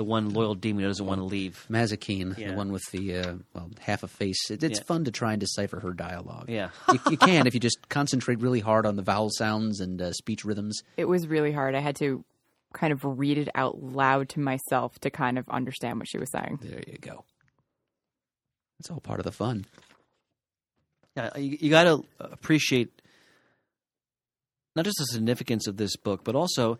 [0.00, 1.66] the one loyal demon who doesn't want to leave.
[1.68, 2.52] Mazikeen, Yeah.
[2.52, 4.50] the one with the uh, well half a face.
[4.50, 4.84] It, it's Yeah.
[4.84, 6.48] fun to try and decipher her dialogue.
[6.48, 6.70] Yeah.
[6.90, 10.12] you, you can if you just concentrate really hard on the vowel sounds and uh,
[10.14, 10.80] speech rhythms.
[10.96, 11.74] It was really hard.
[11.74, 12.24] I had to
[12.72, 16.30] kind of read it out loud to myself to kind of understand what she was
[16.32, 16.60] saying.
[16.62, 17.24] There you go.
[18.78, 19.66] It's all part of the fun.
[21.14, 23.02] Yeah, you, you got to appreciate
[24.74, 26.78] not just the significance of this book, but also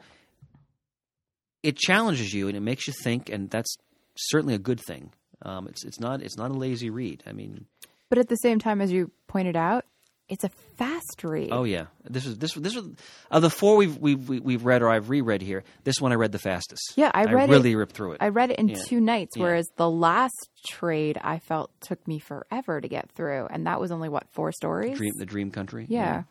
[1.63, 3.77] it challenges you and it makes you think, and that's
[4.17, 5.13] certainly a good thing.
[5.43, 7.23] Um, it's it's not it's not a lazy read.
[7.27, 7.67] I mean,
[8.09, 9.85] But at the same time, as you pointed out,
[10.29, 11.49] it's a fast read.
[11.51, 12.89] oh yeah, this is this this was
[13.31, 15.65] of the four we've we've we- we've read or I've reread here.
[15.85, 16.93] This one I read the fastest.
[16.97, 18.19] Yeah, I read it- really ripped through it.
[18.21, 18.77] I read it in Yeah.
[18.87, 19.43] two nights, Yeah.
[19.45, 23.91] whereas the last trade I felt took me forever to get through, and that was
[23.91, 24.97] only what four stories.
[24.97, 25.87] Dream the Dream Country.
[25.89, 26.25] Yeah.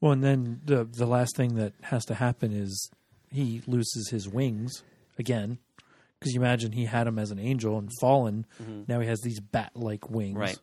[0.00, 2.90] Well, and then the the last thing that has to happen is
[3.32, 4.82] he loses his wings
[5.18, 5.58] again.
[6.18, 8.44] Because you imagine he had him as an angel and fallen.
[8.88, 10.36] Now he has these bat like wings.
[10.36, 10.58] Right.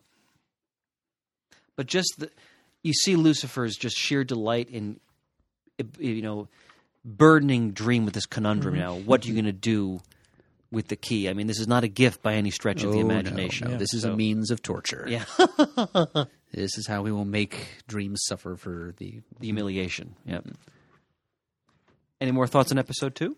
[1.76, 2.30] But just the,
[2.82, 5.00] you see Lucifer's just sheer delight in,
[5.98, 6.48] you know,
[7.04, 8.74] burdening Dream with this conundrum.
[8.74, 8.82] Mm-hmm.
[8.82, 10.00] Now, what are you going to do
[10.70, 11.28] with the key?
[11.28, 13.70] I mean, this is not a gift by any stretch of the Oh, no, imagination.
[13.70, 13.76] no.
[13.78, 15.06] This is So- a means of torture.
[15.08, 15.24] Yeah,
[16.52, 20.14] This is how we will make dreams suffer for the the humiliation.
[20.24, 20.40] Yeah.
[22.20, 23.36] Any more thoughts on episode two?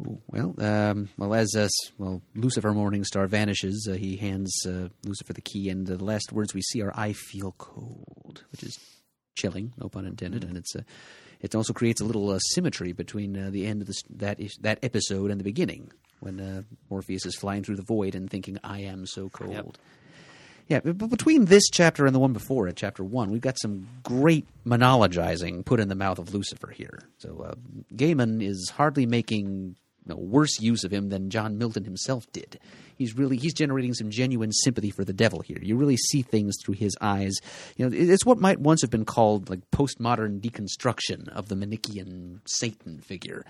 [0.00, 5.32] Ooh, Well, um, well, as uh, well, Lucifer Morningstar vanishes, uh, he hands uh, Lucifer
[5.32, 8.78] the key, and the last words we see are "I feel cold," which is
[9.36, 10.82] chilling, no pun intended, and it's uh,
[11.40, 14.56] it also creates a little uh, symmetry between uh, the end of this, that is,
[14.60, 18.58] that episode and the beginning, when uh, Morpheus is flying through the void and thinking,
[18.62, 19.78] "I am so cold."
[20.68, 23.88] Yeah, but between this chapter and the one before it, chapter one, we've got some
[24.02, 27.00] great monologizing put in the mouth of Lucifer here.
[27.16, 27.54] So uh,
[27.94, 32.60] Gaiman is hardly making you know, worse use of him than John Milton himself did.
[32.98, 35.58] He's really he's generating some genuine sympathy for the devil here.
[35.62, 37.34] You really see things through his eyes.
[37.76, 42.40] You know, it's what might once have been called like postmodern deconstruction of the Manichaean
[42.44, 43.44] Satan figure,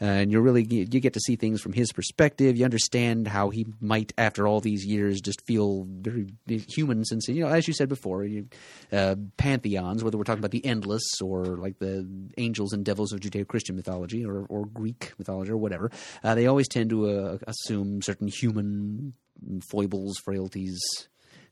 [0.00, 2.56] uh, and you really you get to see things from his perspective.
[2.56, 7.04] You understand how he might, after all these years, just feel very human.
[7.04, 8.48] Since you know, as you said before, you,
[8.92, 12.06] uh, pantheons, whether we're talking about the endless or like the
[12.38, 15.90] angels and devils of Judeo-Christian mythology or, or Greek mythology or whatever,
[16.22, 18.89] uh, they always tend to uh, assume certain human
[19.70, 20.78] foibles, frailties,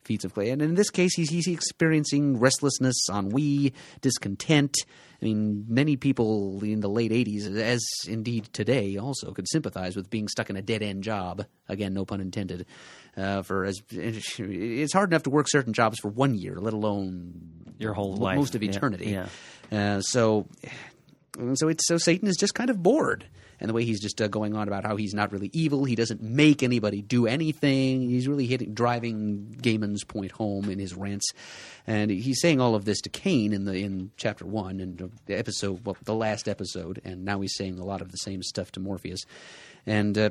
[0.04, 0.50] feats of clay.
[0.50, 4.74] And in this case, he's, he's experiencing restlessness, ennui, discontent.
[5.20, 10.08] I mean, many people in the late 80s, as indeed today, also could sympathize with
[10.10, 11.44] being stuck in a dead end job.
[11.68, 12.66] Again, no pun intended.
[13.16, 17.34] Uh, for as it's hard enough to work certain jobs for one year, let alone
[17.78, 18.36] Your whole mo- life.
[18.36, 19.10] most of Yeah, eternity.
[19.10, 19.28] yeah.
[19.72, 20.46] Uh, so,
[21.54, 23.26] so it's so Satan is just kind of bored,
[23.60, 25.94] and the way he's just uh, going on about how he's not really evil, he
[25.94, 28.08] doesn't make anybody do anything.
[28.08, 31.30] He's really hitting, driving Gaiman's point home in his rants,
[31.86, 35.38] and he's saying all of this to Cain in the in chapter one and the
[35.38, 38.72] episode, well, the last episode, and now he's saying a lot of the same stuff
[38.72, 39.20] to Morpheus,
[39.86, 40.16] and.
[40.16, 40.30] Uh,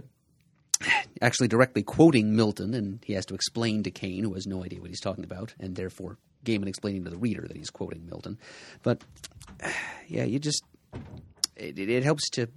[1.21, 4.79] actually directly quoting Milton, and he has to explain to Cain, who has no idea
[4.79, 8.37] what he's talking about, and therefore Gaiman explaining to the reader that he's quoting Milton.
[8.83, 9.03] But
[10.07, 10.63] yeah, you just
[11.55, 12.49] it, it, it helps to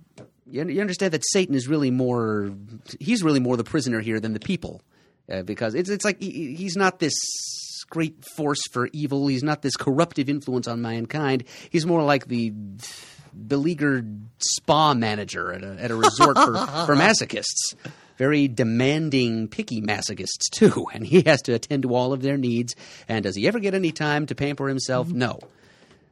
[0.51, 2.53] you, you understand that Satan is really more
[2.98, 4.82] he's really more the prisoner here than the people,
[5.30, 7.14] uh, because it's it's like he, he's not this
[7.90, 9.26] great force for evil.
[9.26, 11.44] He's not this corruptive influence on mankind.
[11.70, 12.53] He's more like the
[13.34, 16.55] beleaguered spa manager at a, at a resort for,
[16.86, 17.74] for masochists.
[18.16, 20.86] Very demanding, picky masochists, too.
[20.92, 22.74] And he has to attend to all of their needs.
[23.09, 25.11] And does he ever get any time to pamper himself?
[25.11, 25.38] No.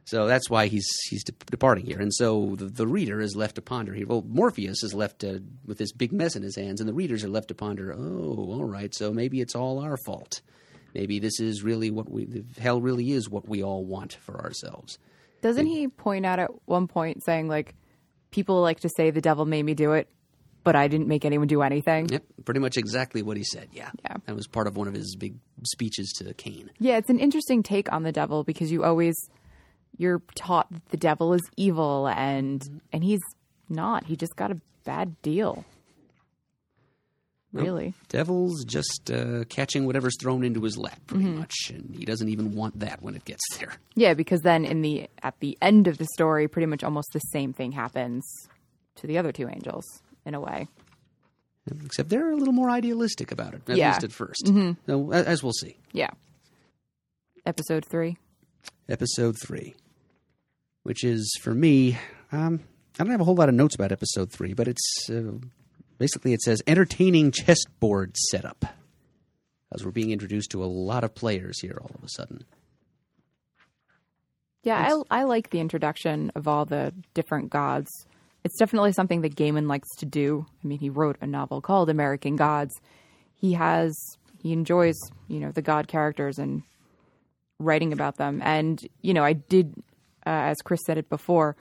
[0.09, 3.57] So that's why he's he's de- departing here, and so the, the reader is left
[3.57, 4.07] to ponder here.
[4.07, 7.25] Well, Morpheus is left uh, with this big mess in his hands, and the readers
[7.25, 7.93] are left to ponder.
[7.93, 10.41] Oh, all right, so maybe it's all our fault.
[10.95, 14.41] Maybe this is really what we the hell really is what we all want for
[14.41, 14.99] ourselves.
[15.43, 17.75] Doesn't he point out at one point saying like
[18.31, 20.09] people like to say the devil made me do it,
[20.65, 22.09] but I didn't make anyone do anything?
[22.09, 23.69] Yep, pretty much exactly what he said.
[23.73, 24.17] Yeah, Yeah.
[24.25, 25.35] that was part of one of his big
[25.65, 26.71] speeches to Cain.
[26.79, 29.15] Yeah, it's an interesting take on the devil because you always
[29.97, 32.78] you're taught that the devil is evil and mm-hmm.
[32.93, 33.20] and he's
[33.68, 34.05] not.
[34.05, 35.64] He just got a bad deal.
[37.53, 37.95] Really?
[38.09, 41.39] Devil's just uh, catching whatever's thrown into his lap, pretty mm-hmm.
[41.39, 43.72] much, and he doesn't even want that when it gets there.
[43.95, 47.20] Yeah, because then in the at the end of the story, pretty much almost the
[47.20, 48.30] same thing happens
[48.97, 49.84] to the other two angels
[50.26, 50.68] in a way.
[51.84, 53.93] Except they're a little more idealistic about it, at Yeah.
[53.93, 54.72] least at 1st mm-hmm.
[54.86, 55.76] So, a- as we'll see.
[55.93, 56.11] Yeah.
[57.47, 58.16] Episode three.
[58.89, 59.74] Episode three,
[60.82, 61.99] which is for me.
[62.32, 62.61] Um,
[62.99, 65.39] I don't have a whole lot of notes about episode three, but it's uh,
[65.99, 68.64] basically it says entertaining chessboard setup.
[69.72, 72.45] As we're being introduced to a lot of players here all of a sudden.
[74.62, 77.91] Yeah, I, I like the introduction of all the different gods.
[78.45, 80.47] It's definitely something that Gaiman likes to do.
[80.64, 82.74] I mean, he wrote a novel called American Gods.
[83.34, 83.97] He has
[84.43, 86.62] he enjoys you know the god characters and
[87.59, 88.41] writing about them.
[88.45, 89.75] And you know, I did,
[90.27, 91.57] uh, as Chris said it before,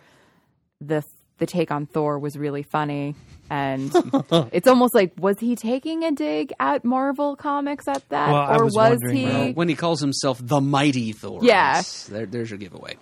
[0.82, 1.04] the
[1.40, 3.14] the take on Thor was really funny,
[3.50, 3.92] and
[4.52, 8.56] it's almost like was he taking a dig at Marvel comics at that, Well, I
[8.58, 9.26] or was was, he?
[9.26, 11.42] well, When he calls himself the Mighty Thor.
[11.44, 11.82] Yeah.
[12.10, 12.98] There, there's your giveaway.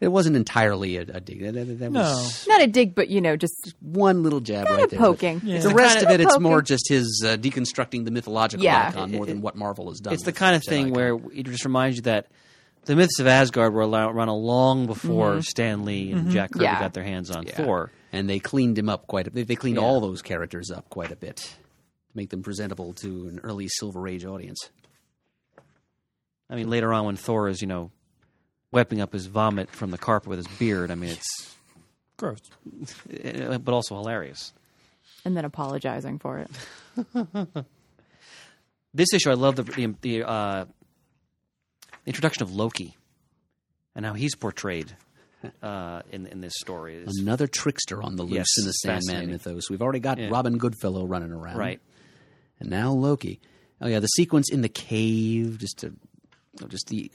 [0.00, 1.40] It wasn't entirely a, a dig.
[1.42, 2.00] That, that- that No.
[2.00, 4.98] was Not a dig, but you know, just one little jab kind right of there.
[4.98, 5.42] poking.
[5.44, 5.60] Yeah.
[5.60, 6.42] The It's rest kind of it, it's poking.
[6.42, 8.88] more just his uh, deconstructing the mythological Yeah.
[8.88, 10.14] icon more than what Marvel has done.
[10.14, 10.94] It's the kind of thing icon.
[10.94, 12.28] where it just reminds you that
[12.86, 16.80] the myths of Asgard were allow- run long before Stan Lee and Jack Kirby Yeah.
[16.80, 17.56] got their hands on Yeah.
[17.56, 17.92] Thor.
[18.12, 19.46] and they cleaned him up quite a bit.
[19.48, 19.84] They cleaned Yeah.
[19.84, 21.48] all those characters up quite a bit to
[22.14, 24.58] make them presentable to an early Silver Age audience.
[26.48, 27.90] I mean, later on when Thor is, you know,
[28.72, 31.54] wiping up his vomit from the carpet with his beard, I mean, it's,
[32.16, 32.38] Gross.
[33.24, 34.52] uh, but also hilarious.
[35.24, 37.64] and then apologizing for it.
[38.92, 40.64] This issue, I love the the, the uh,
[42.06, 42.96] introduction of Loki
[43.94, 44.96] and how he's portrayed
[45.62, 46.96] uh, in in this story.
[46.96, 49.70] It's- Another trickster on the loose Yes, in the Sandman mythos.
[49.70, 50.28] We've already got Yeah.
[50.30, 51.80] Robin Goodfellow running around, right.
[52.58, 53.40] And now Loki.
[53.80, 55.94] Oh yeah, the sequence in the cave, just to,
[56.68, 57.12] just the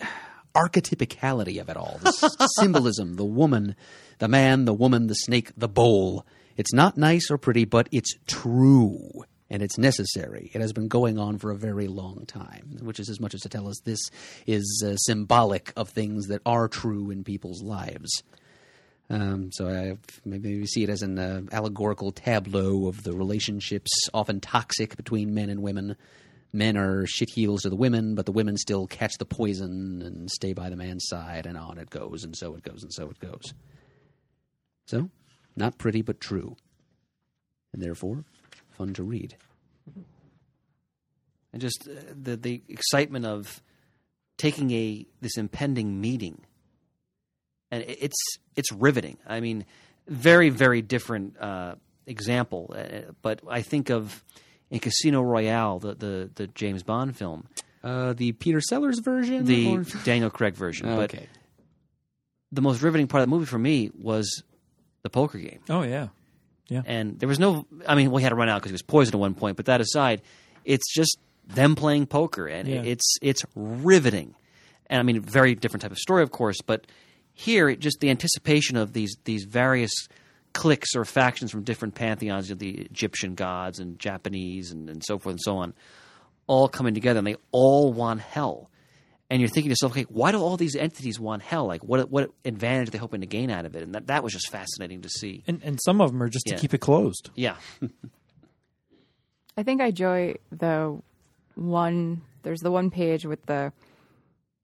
[0.55, 3.75] archetypicality of it all, the symbolism, the woman,
[4.19, 6.25] the man, the woman, the snake, the bowl.
[6.57, 10.49] It's not nice or pretty, but it's true and it's necessary.
[10.53, 13.41] It has been going on for a very long time, which is as much as
[13.41, 13.99] to tell us this
[14.47, 18.23] is uh, symbolic of things that are true in people's lives.
[19.09, 23.91] Um, so I, maybe we see it as an uh, allegorical tableau of the relationships,
[24.13, 25.95] often toxic, between men and women.
[26.55, 30.31] Men are shit heels to the women, but the women still catch the poison and
[30.31, 33.09] stay by the man's side, and on it goes, and so it goes, and so
[33.09, 33.53] it goes.
[34.85, 35.09] So,
[35.57, 36.55] not pretty, but true.
[37.73, 38.23] And therefore,
[38.69, 39.35] fun to read.
[41.51, 43.61] and just uh, the the excitement of
[44.37, 46.39] taking a this impending meeting,
[47.69, 49.17] and it's it's riveting.
[49.27, 49.65] I mean,
[50.07, 51.75] very very different uh,
[52.05, 54.23] example, uh, but I think of
[54.69, 57.47] in Casino Royale, the the, the James Bond film,
[57.83, 59.45] Uh, the Peter Sellers version?
[59.45, 60.87] the or- Daniel Craig version.
[60.95, 61.27] But okay.
[62.51, 64.43] the most riveting part of the movie for me was
[65.03, 65.59] the poker game.
[65.69, 66.07] Oh yeah,
[66.67, 66.81] yeah.
[66.85, 69.15] and there was no i mean we had to run out because he was poisoned
[69.15, 70.21] at one point but that aside
[70.63, 72.81] it's just them playing poker and Yeah.
[72.83, 74.33] it's it's riveting
[74.87, 76.87] and i mean very different type of story of course but
[77.33, 79.91] here it just the anticipation of these these various
[80.55, 85.19] cliques or factions from different pantheons of the egyptian gods and japanese and, and so
[85.19, 85.73] forth and so on
[86.47, 88.71] all coming together and they all want hell
[89.29, 91.65] and you're thinking to yourself, okay, why do all these entities want hell?
[91.65, 93.81] Like, what what advantage are they hoping to gain out of it?
[93.81, 95.43] And that, that was just fascinating to see.
[95.47, 96.53] And and some of them are just Yeah.
[96.57, 97.31] to keep it closed.
[97.33, 97.55] Yeah,
[99.57, 101.01] I think I enjoy the
[101.55, 102.21] one.
[102.43, 103.73] There's the one page with the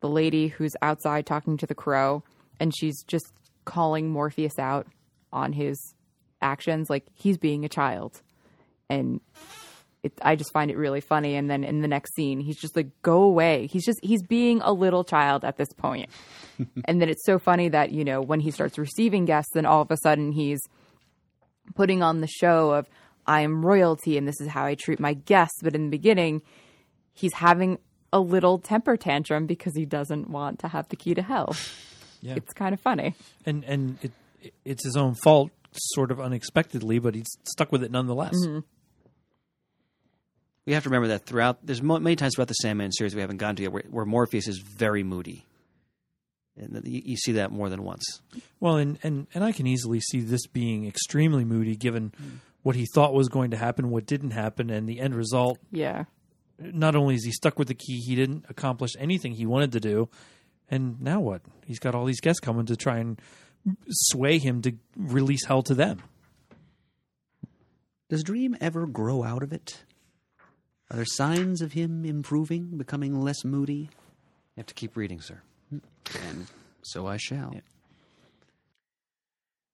[0.02, 2.24] the lady who's outside talking to the crow,
[2.60, 3.34] and she's just
[3.66, 4.86] calling Morpheus out
[5.32, 5.96] on his
[6.42, 8.22] actions, like he's being a child,
[8.90, 9.22] and
[10.04, 11.36] it, I just find it really funny.
[11.36, 14.62] And then in the next scene, he's just like, "Go away." He's just he's being
[14.62, 16.10] a little child at this point.
[16.86, 19.82] and then it's so funny that you know when he starts receiving guests, then all
[19.82, 20.60] of a sudden he's
[21.76, 22.88] putting on the show of
[23.26, 25.60] I am royalty and this is how I treat my guests.
[25.62, 26.42] But in the beginning,
[27.14, 27.78] he's having
[28.12, 31.56] a little temper tantrum because he doesn't want to have the key to hell.
[32.22, 32.36] Yeah.
[32.36, 33.16] It's kind of funny.
[33.46, 34.12] And and it
[34.66, 38.36] it's his own fault, sort of unexpectedly, but he's stuck with it nonetheless.
[38.36, 38.60] Mm-hmm.
[40.66, 41.66] we have to remember that throughout.
[41.66, 44.06] There's mo- many times throughout the Sandman series we haven't gotten to yet where, where
[44.06, 45.46] Morpheus is very moody,
[46.56, 48.22] and you, you see that more than once.
[48.60, 52.38] Well, and, and and I can easily see this being extremely moody, given mm.
[52.64, 55.58] what he thought was going to happen, what didn't happen, and the end result.
[55.72, 56.06] Yeah.
[56.60, 59.80] Not only is he stuck with the key, he didn't accomplish anything he wanted to
[59.80, 60.10] do,
[60.70, 61.42] and now what?
[61.66, 63.20] He's got all these guests coming to try and
[63.90, 66.02] sway him to release hell to them.
[68.10, 69.84] Does Dream ever grow out of it?
[70.90, 73.90] Are there signs of him improving, becoming less moody?
[74.56, 75.42] You have to keep reading, sir.
[75.72, 76.48] And
[76.82, 77.56] so I shall.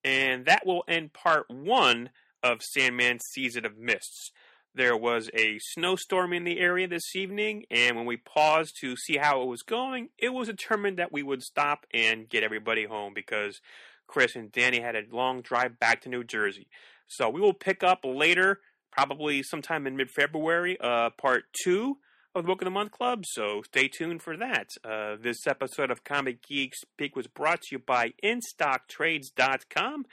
[0.03, 2.11] And that will end part one
[2.43, 4.31] of Sandman's Season of Mists.
[4.77, 9.17] There was a snowstorm in the area this evening, and when we paused to see
[9.17, 13.13] how it was going, it was determined that we would stop and get everybody home
[13.15, 13.59] because
[14.05, 16.67] Chris and Danny had a long drive back to New Jersey.
[17.07, 18.59] So we will pick up later,
[18.91, 21.97] probably sometime in mid February, uh, part two
[22.35, 23.23] of the Book of the Month Club.
[23.25, 24.67] So stay tuned for that.
[24.85, 30.05] Uh, this episode of Comic Geek Speak was brought to you by InStockTrades.com.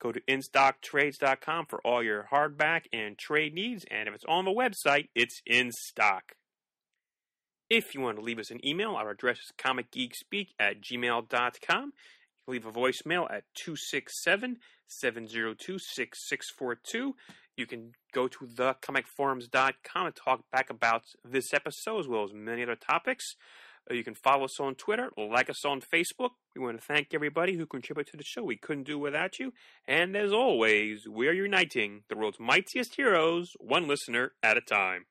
[0.00, 4.50] Go to InStockTrades.com for all your hardback and trade needs, and if it's on the
[4.50, 6.32] website, it's in stock.
[7.68, 11.84] If you want to leave us an email, our address is comicgeekspeak at gmail.com.
[11.84, 11.92] You can
[12.46, 14.56] leave a voicemail at 267
[14.88, 17.14] 702 6642.
[17.56, 22.62] You can go to thecomicforums.com and talk back about this episode as well as many
[22.62, 23.36] other topics.
[23.88, 26.30] Uh, You can follow us on Twitter, like us on Facebook.
[26.56, 28.42] We want to thank everybody who contributed to the show.
[28.42, 29.52] We couldn't do without you.
[29.86, 35.06] And as always, we're uniting the world's mightiest heroes, one listener at a time.